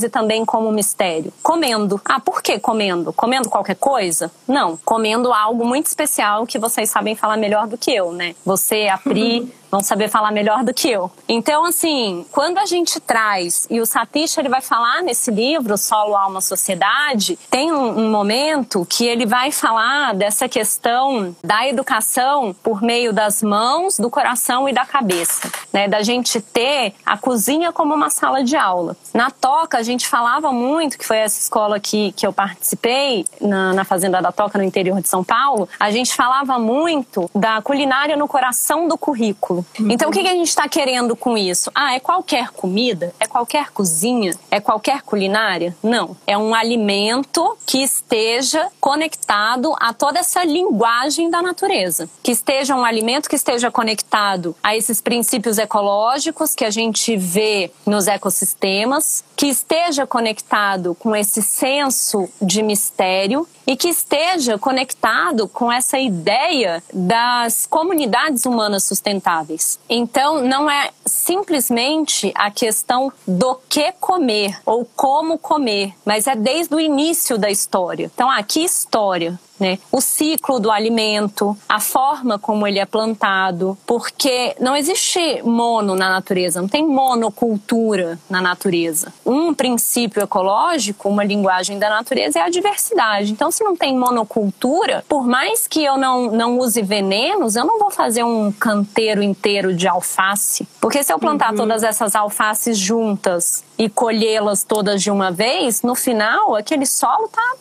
e 0.02 0.08
também 0.08 0.44
como 0.44 0.70
mistério? 0.70 1.32
Comendo. 1.42 2.00
Ah, 2.04 2.20
por 2.20 2.42
que 2.42 2.58
comendo? 2.58 3.12
Comendo 3.12 3.48
qualquer 3.48 3.76
coisa. 3.76 4.30
Não, 4.46 4.76
comendo 4.84 5.32
algo 5.32 5.64
muito 5.64 5.86
especial 5.86 6.46
que 6.46 6.58
vocês 6.58 6.90
sabem 6.90 7.16
falar 7.16 7.36
melhor 7.36 7.66
do 7.66 7.78
que 7.78 7.92
eu, 7.92 8.12
né? 8.12 8.34
Você, 8.44 8.88
a 8.88 8.98
Pri, 8.98 9.52
vão 9.70 9.80
saber 9.80 10.08
falar 10.08 10.30
melhor 10.30 10.64
do 10.64 10.74
que 10.74 10.90
eu. 10.90 11.10
Então, 11.28 11.64
assim, 11.64 12.26
quando 12.32 12.58
a 12.58 12.66
gente 12.66 12.98
traz, 13.00 13.66
e 13.70 13.80
o 13.80 13.86
Satish 13.86 14.36
ele 14.38 14.48
vai 14.48 14.60
falar 14.60 15.02
nesse 15.02 15.30
livro, 15.30 15.76
Solo, 15.78 16.16
Alma, 16.16 16.40
Sociedade, 16.40 17.38
tem 17.50 17.72
um, 17.72 18.06
um 18.06 18.10
momento 18.10 18.86
que 18.88 19.06
ele 19.06 19.26
vai 19.26 19.52
falar 19.52 20.14
dessa 20.14 20.48
questão 20.48 21.34
da 21.42 21.66
educação 21.66 22.54
por 22.62 22.82
meio 22.82 23.12
das 23.12 23.42
mãos, 23.42 23.98
do 23.98 24.10
coração 24.10 24.68
e 24.68 24.72
da 24.72 24.84
cabeça, 24.84 25.50
né? 25.72 25.88
Da 25.88 26.02
gente 26.02 26.40
ter 26.40 26.94
a 27.04 27.16
cozinha 27.16 27.72
como 27.72 27.94
uma 27.94 28.10
sala 28.10 28.42
de 28.42 28.56
aula. 28.56 28.96
Na 29.14 29.30
Toca, 29.30 29.78
a 29.78 29.82
gente 29.82 30.06
falava 30.08 30.52
muito, 30.52 30.98
que 30.98 31.06
foi 31.06 31.18
essa 31.18 31.40
escola 31.40 31.78
que, 31.78 32.12
que 32.12 32.26
eu 32.26 32.32
participei, 32.32 33.24
na, 33.40 33.72
na 33.72 33.84
Fazenda 33.84 34.20
da 34.20 34.32
Toca, 34.32 34.58
no 34.58 34.64
interior 34.64 35.00
de 35.00 35.08
São 35.08 35.22
Paulo, 35.22 35.68
a 35.78 35.90
gente 35.90 36.14
falava 36.14 36.58
muito 36.58 37.30
da 37.34 37.62
culinária 37.62 38.16
no 38.16 38.26
coração 38.26 38.88
do 38.88 38.98
currículo. 38.98 39.59
Então, 39.78 40.08
o 40.08 40.12
que, 40.12 40.22
que 40.22 40.28
a 40.28 40.34
gente 40.34 40.48
está 40.48 40.68
querendo 40.68 41.16
com 41.16 41.36
isso? 41.36 41.70
Ah, 41.74 41.94
é 41.94 42.00
qualquer 42.00 42.50
comida? 42.50 43.14
É 43.18 43.26
qualquer 43.26 43.70
cozinha? 43.70 44.34
É 44.50 44.60
qualquer 44.60 45.02
culinária? 45.02 45.76
Não. 45.82 46.16
É 46.26 46.36
um 46.36 46.54
alimento 46.54 47.56
que 47.66 47.82
esteja 47.82 48.68
conectado 48.80 49.74
a 49.78 49.92
toda 49.92 50.18
essa 50.18 50.44
linguagem 50.44 51.30
da 51.30 51.42
natureza. 51.42 52.08
Que 52.22 52.32
esteja 52.32 52.74
um 52.74 52.84
alimento 52.84 53.28
que 53.28 53.36
esteja 53.36 53.70
conectado 53.70 54.54
a 54.62 54.76
esses 54.76 55.00
princípios 55.00 55.58
ecológicos 55.58 56.54
que 56.54 56.64
a 56.64 56.70
gente 56.70 57.16
vê 57.16 57.70
nos 57.86 58.06
ecossistemas, 58.06 59.24
que 59.36 59.46
esteja 59.46 60.06
conectado 60.06 60.94
com 60.98 61.14
esse 61.16 61.42
senso 61.42 62.28
de 62.40 62.62
mistério 62.62 63.46
e 63.66 63.76
que 63.76 63.88
esteja 63.88 64.58
conectado 64.58 65.46
com 65.48 65.70
essa 65.70 65.98
ideia 65.98 66.82
das 66.92 67.66
comunidades 67.66 68.44
humanas 68.44 68.84
sustentáveis. 68.84 69.49
Então, 69.88 70.42
não 70.42 70.70
é 70.70 70.90
simplesmente 71.04 72.32
a 72.34 72.50
questão 72.50 73.12
do 73.26 73.58
que 73.68 73.92
comer 73.92 74.60
ou 74.64 74.84
como 74.96 75.38
comer, 75.38 75.94
mas 76.04 76.26
é 76.26 76.34
desde 76.34 76.74
o 76.74 76.80
início 76.80 77.38
da 77.38 77.50
história. 77.50 78.10
Então, 78.12 78.30
aqui 78.30 78.64
história 78.64 79.38
né? 79.60 79.78
O 79.92 80.00
ciclo 80.00 80.58
do 80.58 80.70
alimento, 80.70 81.56
a 81.68 81.78
forma 81.78 82.38
como 82.38 82.66
ele 82.66 82.78
é 82.78 82.86
plantado, 82.86 83.76
porque 83.86 84.56
não 84.58 84.74
existe 84.74 85.42
mono 85.42 85.94
na 85.94 86.08
natureza, 86.08 86.60
não 86.60 86.68
tem 86.68 86.86
monocultura 86.86 88.18
na 88.28 88.40
natureza. 88.40 89.12
Um 89.24 89.52
princípio 89.52 90.22
ecológico, 90.22 91.08
uma 91.08 91.22
linguagem 91.22 91.78
da 91.78 91.90
natureza 91.90 92.38
é 92.38 92.42
a 92.42 92.48
diversidade. 92.48 93.32
Então, 93.32 93.50
se 93.50 93.62
não 93.62 93.76
tem 93.76 93.96
monocultura, 93.96 95.04
por 95.08 95.26
mais 95.26 95.68
que 95.68 95.84
eu 95.84 95.98
não, 95.98 96.30
não 96.30 96.58
use 96.58 96.80
venenos, 96.82 97.54
eu 97.54 97.64
não 97.64 97.78
vou 97.78 97.90
fazer 97.90 98.24
um 98.24 98.50
canteiro 98.50 99.22
inteiro 99.22 99.74
de 99.74 99.86
alface. 99.86 100.66
Porque 100.80 101.02
se 101.02 101.12
eu 101.12 101.18
plantar 101.18 101.50
uhum. 101.50 101.56
todas 101.56 101.82
essas 101.82 102.14
alfaces 102.14 102.78
juntas 102.78 103.62
e 103.78 103.88
colhê-las 103.88 104.64
todas 104.64 105.02
de 105.02 105.10
uma 105.10 105.30
vez, 105.30 105.82
no 105.82 105.94
final 105.94 106.54
aquele 106.54 106.86
solo 106.86 107.28
tá 107.28 107.54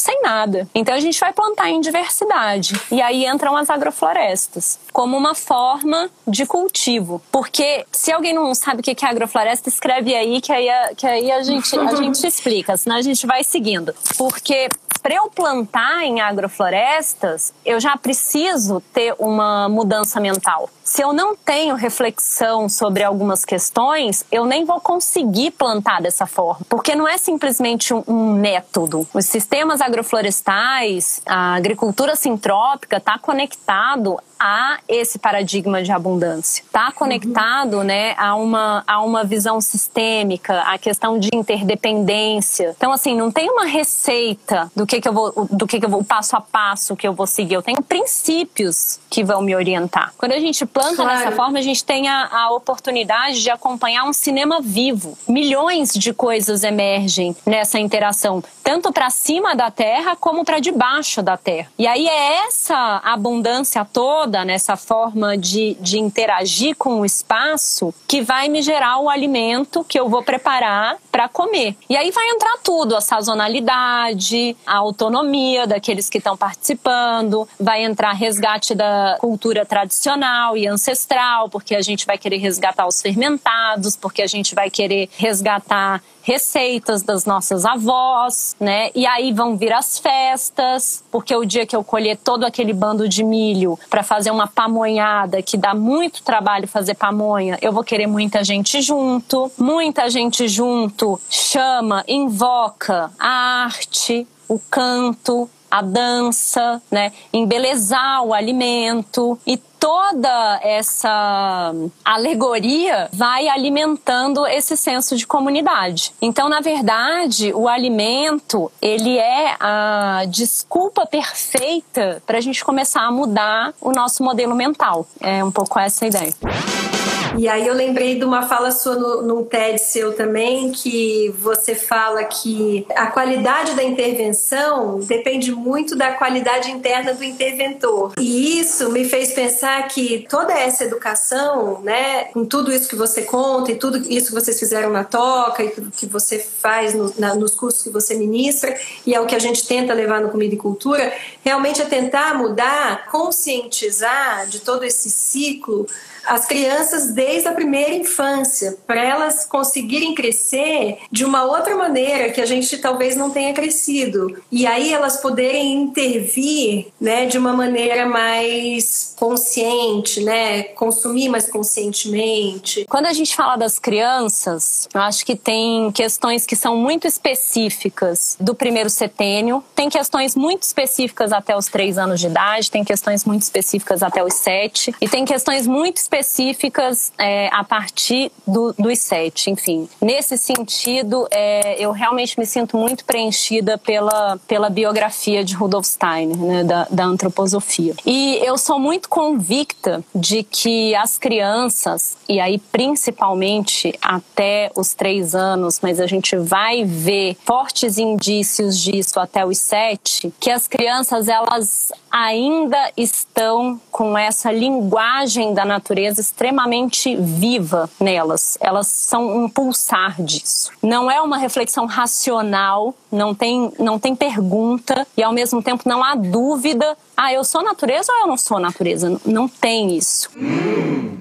sem 0.00 0.22
nada. 0.22 0.68
Então 0.74 0.94
a 0.94 1.00
gente 1.00 1.18
vai 1.20 1.32
plantar 1.32 1.70
em 1.70 1.80
diversidade. 1.80 2.80
E 2.90 3.00
aí 3.00 3.26
entram 3.26 3.56
as 3.56 3.70
agroflorestas 3.70 4.78
como 4.92 5.16
uma 5.16 5.34
forma 5.34 6.10
de 6.26 6.46
cultivo. 6.46 7.22
Porque 7.30 7.84
se 7.92 8.12
alguém 8.12 8.32
não 8.32 8.54
sabe 8.54 8.80
o 8.80 8.82
que 8.82 9.04
é 9.04 9.08
agrofloresta, 9.08 9.68
escreve 9.68 10.14
aí 10.14 10.40
que 10.40 10.52
aí, 10.52 10.68
que 10.96 11.06
aí 11.06 11.30
a, 11.30 11.42
gente, 11.42 11.78
a 11.78 11.94
gente 11.96 12.26
explica, 12.26 12.76
senão 12.76 12.96
a 12.96 13.02
gente 13.02 13.26
vai 13.26 13.44
seguindo. 13.44 13.94
Porque 14.16 14.68
para 15.02 15.14
eu 15.14 15.30
plantar 15.30 16.04
em 16.04 16.20
agroflorestas, 16.20 17.52
eu 17.64 17.80
já 17.80 17.96
preciso 17.96 18.82
ter 18.92 19.14
uma 19.18 19.68
mudança 19.68 20.20
mental 20.20 20.68
se 20.90 21.02
eu 21.02 21.12
não 21.12 21.36
tenho 21.36 21.76
reflexão 21.76 22.68
sobre 22.68 23.04
algumas 23.04 23.44
questões, 23.44 24.24
eu 24.28 24.44
nem 24.44 24.64
vou 24.64 24.80
conseguir 24.80 25.52
plantar 25.52 26.02
dessa 26.02 26.26
forma, 26.26 26.66
porque 26.68 26.96
não 26.96 27.06
é 27.06 27.16
simplesmente 27.16 27.94
um, 27.94 28.02
um 28.08 28.32
método. 28.32 29.06
Os 29.14 29.24
sistemas 29.24 29.80
agroflorestais, 29.80 31.22
a 31.24 31.54
agricultura 31.54 32.16
sintrópica 32.16 32.96
está 32.96 33.16
conectado 33.20 34.18
a 34.36 34.80
esse 34.88 35.18
paradigma 35.18 35.82
de 35.82 35.92
abundância. 35.92 36.64
Está 36.64 36.90
conectado 36.90 37.76
uhum. 37.78 37.84
né, 37.84 38.14
a, 38.16 38.34
uma, 38.34 38.82
a 38.86 39.00
uma 39.02 39.22
visão 39.22 39.60
sistêmica, 39.60 40.62
a 40.62 40.76
questão 40.78 41.18
de 41.18 41.28
interdependência. 41.32 42.74
Então, 42.76 42.90
assim, 42.90 43.14
não 43.14 43.30
tem 43.30 43.48
uma 43.48 43.66
receita 43.66 44.72
do 44.74 44.86
que, 44.86 45.00
que 45.00 45.08
eu 45.08 45.12
vou, 45.12 45.46
do 45.50 45.66
que, 45.66 45.78
que 45.78 45.84
eu 45.84 45.90
vou, 45.90 46.02
passo 46.02 46.34
a 46.34 46.40
passo 46.40 46.96
que 46.96 47.06
eu 47.06 47.12
vou 47.12 47.26
seguir. 47.26 47.54
Eu 47.54 47.62
tenho 47.62 47.82
princípios 47.82 48.98
que 49.10 49.22
vão 49.22 49.42
me 49.42 49.54
orientar. 49.54 50.14
Quando 50.16 50.32
a 50.32 50.40
gente 50.40 50.64
planta 50.64 50.79
claro. 50.96 51.18
dessa 51.18 51.32
forma, 51.32 51.58
a 51.58 51.62
gente 51.62 51.84
tem 51.84 52.08
a, 52.08 52.28
a 52.30 52.50
oportunidade 52.52 53.42
de 53.42 53.50
acompanhar 53.50 54.04
um 54.04 54.12
cinema 54.12 54.60
vivo. 54.60 55.16
Milhões 55.28 55.92
de 55.92 56.12
coisas 56.12 56.64
emergem 56.64 57.36
nessa 57.46 57.78
interação, 57.78 58.42
tanto 58.62 58.92
para 58.92 59.10
cima 59.10 59.54
da 59.54 59.70
terra 59.70 60.16
como 60.16 60.44
para 60.44 60.58
debaixo 60.58 61.22
da 61.22 61.36
terra. 61.36 61.68
E 61.78 61.86
aí 61.86 62.06
é 62.06 62.46
essa 62.46 63.00
abundância 63.04 63.84
toda 63.84 64.30
toda 64.30 64.44
nessa 64.44 64.76
forma 64.76 65.36
de, 65.36 65.76
de 65.80 65.98
interagir 65.98 66.74
com 66.76 67.00
o 67.00 67.04
espaço 67.04 67.94
que 68.08 68.22
vai 68.22 68.48
me 68.48 68.62
gerar 68.62 68.98
o 68.98 69.08
alimento 69.08 69.84
que 69.84 69.98
eu 69.98 70.08
vou 70.08 70.22
preparar 70.22 70.96
para 71.10 71.28
comer. 71.28 71.76
E 71.88 71.96
aí 71.96 72.10
vai 72.10 72.28
entrar 72.30 72.58
tudo, 72.62 72.96
a 72.96 73.00
sazonalidade, 73.00 74.56
a 74.66 74.76
autonomia 74.76 75.66
daqueles 75.66 76.08
que 76.08 76.18
estão 76.18 76.36
participando, 76.36 77.48
vai 77.58 77.84
entrar 77.84 78.12
resgate 78.12 78.74
da 78.74 79.16
cultura 79.18 79.64
tradicional 79.66 80.56
e 80.56 80.66
ancestral, 80.70 81.48
porque 81.48 81.74
a 81.74 81.82
gente 81.82 82.06
vai 82.06 82.16
querer 82.16 82.38
resgatar 82.38 82.86
os 82.86 83.02
fermentados, 83.02 83.96
porque 83.96 84.22
a 84.22 84.26
gente 84.26 84.54
vai 84.54 84.70
querer 84.70 85.08
resgatar 85.16 86.02
receitas 86.22 87.02
das 87.02 87.24
nossas 87.24 87.64
avós, 87.64 88.54
né? 88.60 88.90
E 88.94 89.06
aí 89.06 89.32
vão 89.32 89.56
vir 89.56 89.72
as 89.72 89.98
festas, 89.98 91.02
porque 91.10 91.34
o 91.34 91.44
dia 91.44 91.66
que 91.66 91.74
eu 91.74 91.82
colher 91.82 92.16
todo 92.16 92.44
aquele 92.44 92.72
bando 92.72 93.08
de 93.08 93.24
milho 93.24 93.78
para 93.88 94.02
fazer 94.02 94.30
uma 94.30 94.46
pamonhada, 94.46 95.42
que 95.42 95.56
dá 95.56 95.74
muito 95.74 96.22
trabalho 96.22 96.68
fazer 96.68 96.94
pamonha, 96.94 97.58
eu 97.60 97.72
vou 97.72 97.82
querer 97.82 98.06
muita 98.06 98.44
gente 98.44 98.80
junto. 98.80 99.50
Muita 99.58 100.08
gente 100.08 100.46
junto 100.48 101.20
chama, 101.28 102.04
invoca 102.06 103.10
a 103.18 103.64
arte, 103.64 104.26
o 104.48 104.58
canto, 104.58 105.48
a 105.70 105.82
dança, 105.82 106.82
né? 106.90 107.12
Embelezar 107.32 108.22
o 108.24 108.34
alimento 108.34 109.38
e 109.46 109.56
toda 109.80 110.60
essa 110.62 111.74
alegoria 112.04 113.08
vai 113.12 113.48
alimentando 113.48 114.46
esse 114.46 114.76
senso 114.76 115.16
de 115.16 115.26
comunidade. 115.26 116.12
Então, 116.20 116.48
na 116.48 116.60
verdade, 116.60 117.52
o 117.54 117.66
alimento 117.66 118.70
ele 118.80 119.16
é 119.16 119.56
a 119.58 120.24
desculpa 120.28 121.06
perfeita 121.06 122.22
para 122.26 122.36
a 122.36 122.40
gente 122.40 122.62
começar 122.62 123.02
a 123.02 123.10
mudar 123.10 123.72
o 123.80 123.90
nosso 123.90 124.22
modelo 124.22 124.54
mental. 124.54 125.06
É 125.20 125.42
um 125.42 125.50
pouco 125.50 125.78
essa 125.78 126.04
a 126.04 126.08
ideia. 126.08 126.89
E 127.38 127.48
aí 127.48 127.66
eu 127.66 127.74
lembrei 127.74 128.18
de 128.18 128.24
uma 128.24 128.42
fala 128.42 128.70
sua 128.72 128.96
no, 128.96 129.22
num 129.22 129.44
TED 129.44 129.78
seu 129.80 130.12
também, 130.12 130.72
que 130.72 131.32
você 131.38 131.74
fala 131.74 132.24
que 132.24 132.84
a 132.94 133.06
qualidade 133.06 133.74
da 133.74 133.82
intervenção 133.82 134.98
depende 135.00 135.52
muito 135.52 135.96
da 135.96 136.12
qualidade 136.12 136.70
interna 136.70 137.14
do 137.14 137.22
interventor. 137.22 138.12
E 138.18 138.58
isso 138.58 138.90
me 138.90 139.04
fez 139.04 139.32
pensar 139.32 139.86
que 139.88 140.26
toda 140.28 140.52
essa 140.52 140.84
educação, 140.84 141.80
né, 141.82 142.24
com 142.24 142.44
tudo 142.44 142.72
isso 142.72 142.88
que 142.88 142.96
você 142.96 143.22
conta 143.22 143.72
e 143.72 143.76
tudo 143.76 143.98
isso 144.10 144.28
que 144.28 144.34
vocês 144.34 144.58
fizeram 144.58 144.90
na 144.90 145.04
toca 145.04 145.62
e 145.62 145.70
tudo 145.70 145.90
que 145.90 146.06
você 146.06 146.38
faz 146.38 146.94
no, 146.94 147.14
na, 147.18 147.34
nos 147.34 147.54
cursos 147.54 147.82
que 147.82 147.90
você 147.90 148.14
ministra, 148.14 148.76
e 149.06 149.14
é 149.14 149.20
o 149.20 149.26
que 149.26 149.34
a 149.34 149.38
gente 149.38 149.66
tenta 149.66 149.94
levar 149.94 150.20
no 150.20 150.30
Comida 150.30 150.54
e 150.54 150.58
Cultura, 150.58 151.12
realmente 151.42 151.80
é 151.80 151.84
tentar 151.84 152.34
mudar, 152.34 153.06
conscientizar 153.10 154.46
de 154.46 154.60
todo 154.60 154.84
esse 154.84 155.08
ciclo 155.08 155.86
as 156.26 156.46
crianças 156.46 157.12
desde 157.12 157.48
a 157.48 157.52
primeira 157.52 157.94
infância, 157.94 158.76
para 158.86 159.02
elas 159.02 159.44
conseguirem 159.44 160.14
crescer 160.14 160.98
de 161.10 161.24
uma 161.24 161.44
outra 161.44 161.76
maneira 161.76 162.30
que 162.30 162.40
a 162.40 162.46
gente 162.46 162.78
talvez 162.78 163.16
não 163.16 163.30
tenha 163.30 163.52
crescido. 163.52 164.42
E 164.50 164.66
aí 164.66 164.92
elas 164.92 165.18
poderem 165.18 165.74
intervir, 165.74 166.88
né, 167.00 167.26
de 167.26 167.38
uma 167.38 167.52
maneira 167.52 168.06
mais 168.06 169.14
consciente, 169.16 170.22
né, 170.22 170.62
consumir 170.62 171.28
mais 171.28 171.48
conscientemente. 171.48 172.86
Quando 172.88 173.06
a 173.06 173.12
gente 173.12 173.34
fala 173.34 173.56
das 173.56 173.78
crianças, 173.78 174.88
eu 174.94 175.00
acho 175.00 175.24
que 175.24 175.36
tem 175.36 175.90
questões 175.92 176.46
que 176.46 176.56
são 176.56 176.76
muito 176.76 177.06
específicas 177.06 178.36
do 178.40 178.54
primeiro 178.54 178.90
setênio, 178.90 179.62
tem 179.74 179.88
questões 179.88 180.34
muito 180.34 180.62
específicas 180.62 181.32
até 181.32 181.56
os 181.56 181.66
três 181.66 181.98
anos 181.98 182.20
de 182.20 182.26
idade, 182.26 182.70
tem 182.70 182.84
questões 182.84 183.24
muito 183.24 183.42
específicas 183.42 184.02
até 184.02 184.24
os 184.24 184.34
sete 184.34 184.94
e 185.00 185.08
tem 185.08 185.24
questões 185.24 185.66
muito 185.66 185.98
específicas 186.10 187.12
é, 187.16 187.48
a 187.52 187.62
partir 187.62 188.32
do, 188.46 188.74
dos 188.76 188.98
sete, 188.98 189.50
enfim. 189.50 189.88
Nesse 190.00 190.36
sentido, 190.36 191.26
é, 191.30 191.80
eu 191.82 191.92
realmente 191.92 192.38
me 192.38 192.44
sinto 192.44 192.76
muito 192.76 193.04
preenchida 193.04 193.78
pela, 193.78 194.36
pela 194.48 194.68
biografia 194.68 195.44
de 195.44 195.54
Rudolf 195.54 195.86
Steiner, 195.86 196.36
né, 196.36 196.64
da, 196.64 196.86
da 196.90 197.04
antroposofia. 197.04 197.94
E 198.04 198.38
eu 198.42 198.58
sou 198.58 198.78
muito 198.78 199.08
convicta 199.08 200.02
de 200.14 200.42
que 200.42 200.94
as 200.96 201.16
crianças, 201.16 202.16
e 202.28 202.40
aí 202.40 202.58
principalmente 202.58 203.96
até 204.02 204.70
os 204.74 204.94
três 204.94 205.34
anos, 205.34 205.78
mas 205.80 206.00
a 206.00 206.06
gente 206.06 206.36
vai 206.36 206.84
ver 206.84 207.36
fortes 207.44 207.98
indícios 207.98 208.78
disso 208.78 209.20
até 209.20 209.46
os 209.46 209.58
sete, 209.58 210.32
que 210.40 210.50
as 210.50 210.66
crianças 210.66 211.28
elas 211.28 211.92
ainda 212.10 212.90
estão 212.96 213.80
com 213.90 214.16
essa 214.18 214.50
linguagem 214.50 215.54
da 215.54 215.64
natureza 215.64 216.20
extremamente 216.20 217.16
viva 217.16 217.88
nelas. 218.00 218.58
Elas 218.60 218.88
são 218.88 219.44
um 219.44 219.48
pulsar 219.48 220.20
disso. 220.20 220.70
Não 220.82 221.10
é 221.10 221.20
uma 221.20 221.38
reflexão 221.38 221.86
racional, 221.86 222.94
não 223.10 223.34
tem, 223.34 223.72
não 223.78 223.98
tem 223.98 224.16
pergunta 224.16 225.06
e 225.16 225.22
ao 225.22 225.32
mesmo 225.32 225.62
tempo 225.62 225.84
não 225.86 226.02
há 226.02 226.14
dúvida. 226.14 226.96
Ah, 227.16 227.32
eu 227.32 227.44
sou 227.44 227.62
natureza 227.62 228.10
ou 228.12 228.20
eu 228.20 228.26
não 228.26 228.36
sou 228.36 228.58
natureza? 228.58 229.20
Não 229.24 229.46
tem 229.46 229.96
isso. 229.96 230.30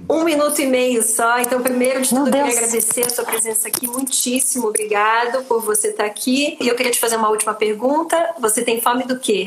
Um 0.09 0.23
minuto 0.23 0.59
e 0.59 0.65
meio 0.65 1.03
só. 1.03 1.39
Então, 1.39 1.61
primeiro 1.61 2.01
de 2.01 2.09
tudo, 2.09 2.27
eu 2.27 2.31
queria 2.31 2.57
agradecer 2.57 3.05
a 3.05 3.09
sua 3.09 3.25
presença 3.25 3.67
aqui. 3.67 3.87
Muitíssimo 3.87 4.67
obrigado 4.67 5.43
por 5.43 5.61
você 5.61 5.89
estar 5.89 6.05
aqui. 6.05 6.57
E 6.59 6.67
eu 6.67 6.75
queria 6.75 6.91
te 6.91 6.99
fazer 6.99 7.17
uma 7.17 7.29
última 7.29 7.53
pergunta. 7.53 8.33
Você 8.39 8.63
tem 8.63 8.81
fome 8.81 9.03
do 9.03 9.19
quê? 9.19 9.45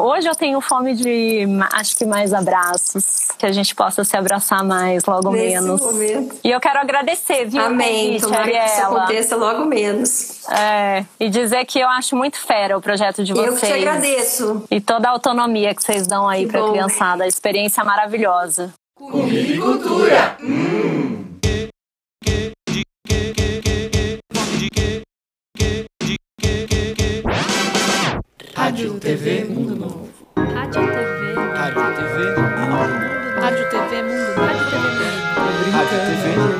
Hoje 0.00 0.28
eu 0.28 0.34
tenho 0.36 0.60
fome 0.60 0.94
de, 0.94 1.44
acho 1.72 1.96
que 1.96 2.06
mais 2.06 2.32
abraços, 2.32 3.28
que 3.36 3.44
a 3.44 3.50
gente 3.50 3.74
possa 3.74 4.04
se 4.04 4.16
abraçar 4.16 4.62
mais, 4.64 5.04
logo 5.04 5.32
Nesse 5.32 5.54
menos. 5.54 5.80
Momento. 5.80 6.36
E 6.44 6.50
eu 6.52 6.60
quero 6.60 6.78
agradecer, 6.78 7.46
viu? 7.46 7.60
Amém. 7.60 8.06
Convite, 8.06 8.22
Tomara 8.22 8.42
Ariela. 8.44 8.62
que 8.64 8.70
isso 8.70 8.82
aconteça 8.86 9.36
logo 9.36 9.64
menos. 9.64 10.48
É, 10.50 11.04
e 11.18 11.28
dizer 11.28 11.64
que 11.64 11.80
eu 11.80 11.88
acho 11.88 12.14
muito 12.14 12.38
fera 12.38 12.78
o 12.78 12.80
projeto 12.80 13.24
de 13.24 13.32
vocês. 13.32 13.46
Eu 13.48 13.54
que 13.56 13.66
te 13.66 13.72
agradeço. 13.72 14.64
E 14.70 14.80
toda 14.80 15.08
a 15.08 15.10
autonomia 15.10 15.74
que 15.74 15.82
vocês 15.82 16.06
dão 16.06 16.28
aí 16.28 16.44
Que 16.46 16.52
pra 16.52 16.60
bom. 16.60 16.70
criançada, 16.70 17.24
a 17.24 17.26
experiência 17.26 17.82
maravilhosa. 17.82 18.72
Comida 18.94 19.52
e 19.52 19.58
cultura. 19.58 20.36
Hum. 20.40 21.17
Rádio 28.78 28.94
TV 29.00 29.44
Mundo 29.44 29.74
Novo. 29.74 30.08
Rádio 30.36 30.86
TV. 30.86 31.34
Rádio 31.34 31.94
TV 31.96 32.30
Mundo 32.38 32.66
Novo. 32.70 33.40
Rádio 33.40 33.68
TV 33.70 34.02
Mundo. 34.04 34.34
Rádio 34.38 34.70
TV 34.70 34.92
Mundo. 34.94 35.72
Rádio 35.72 35.98
TV 36.06 36.57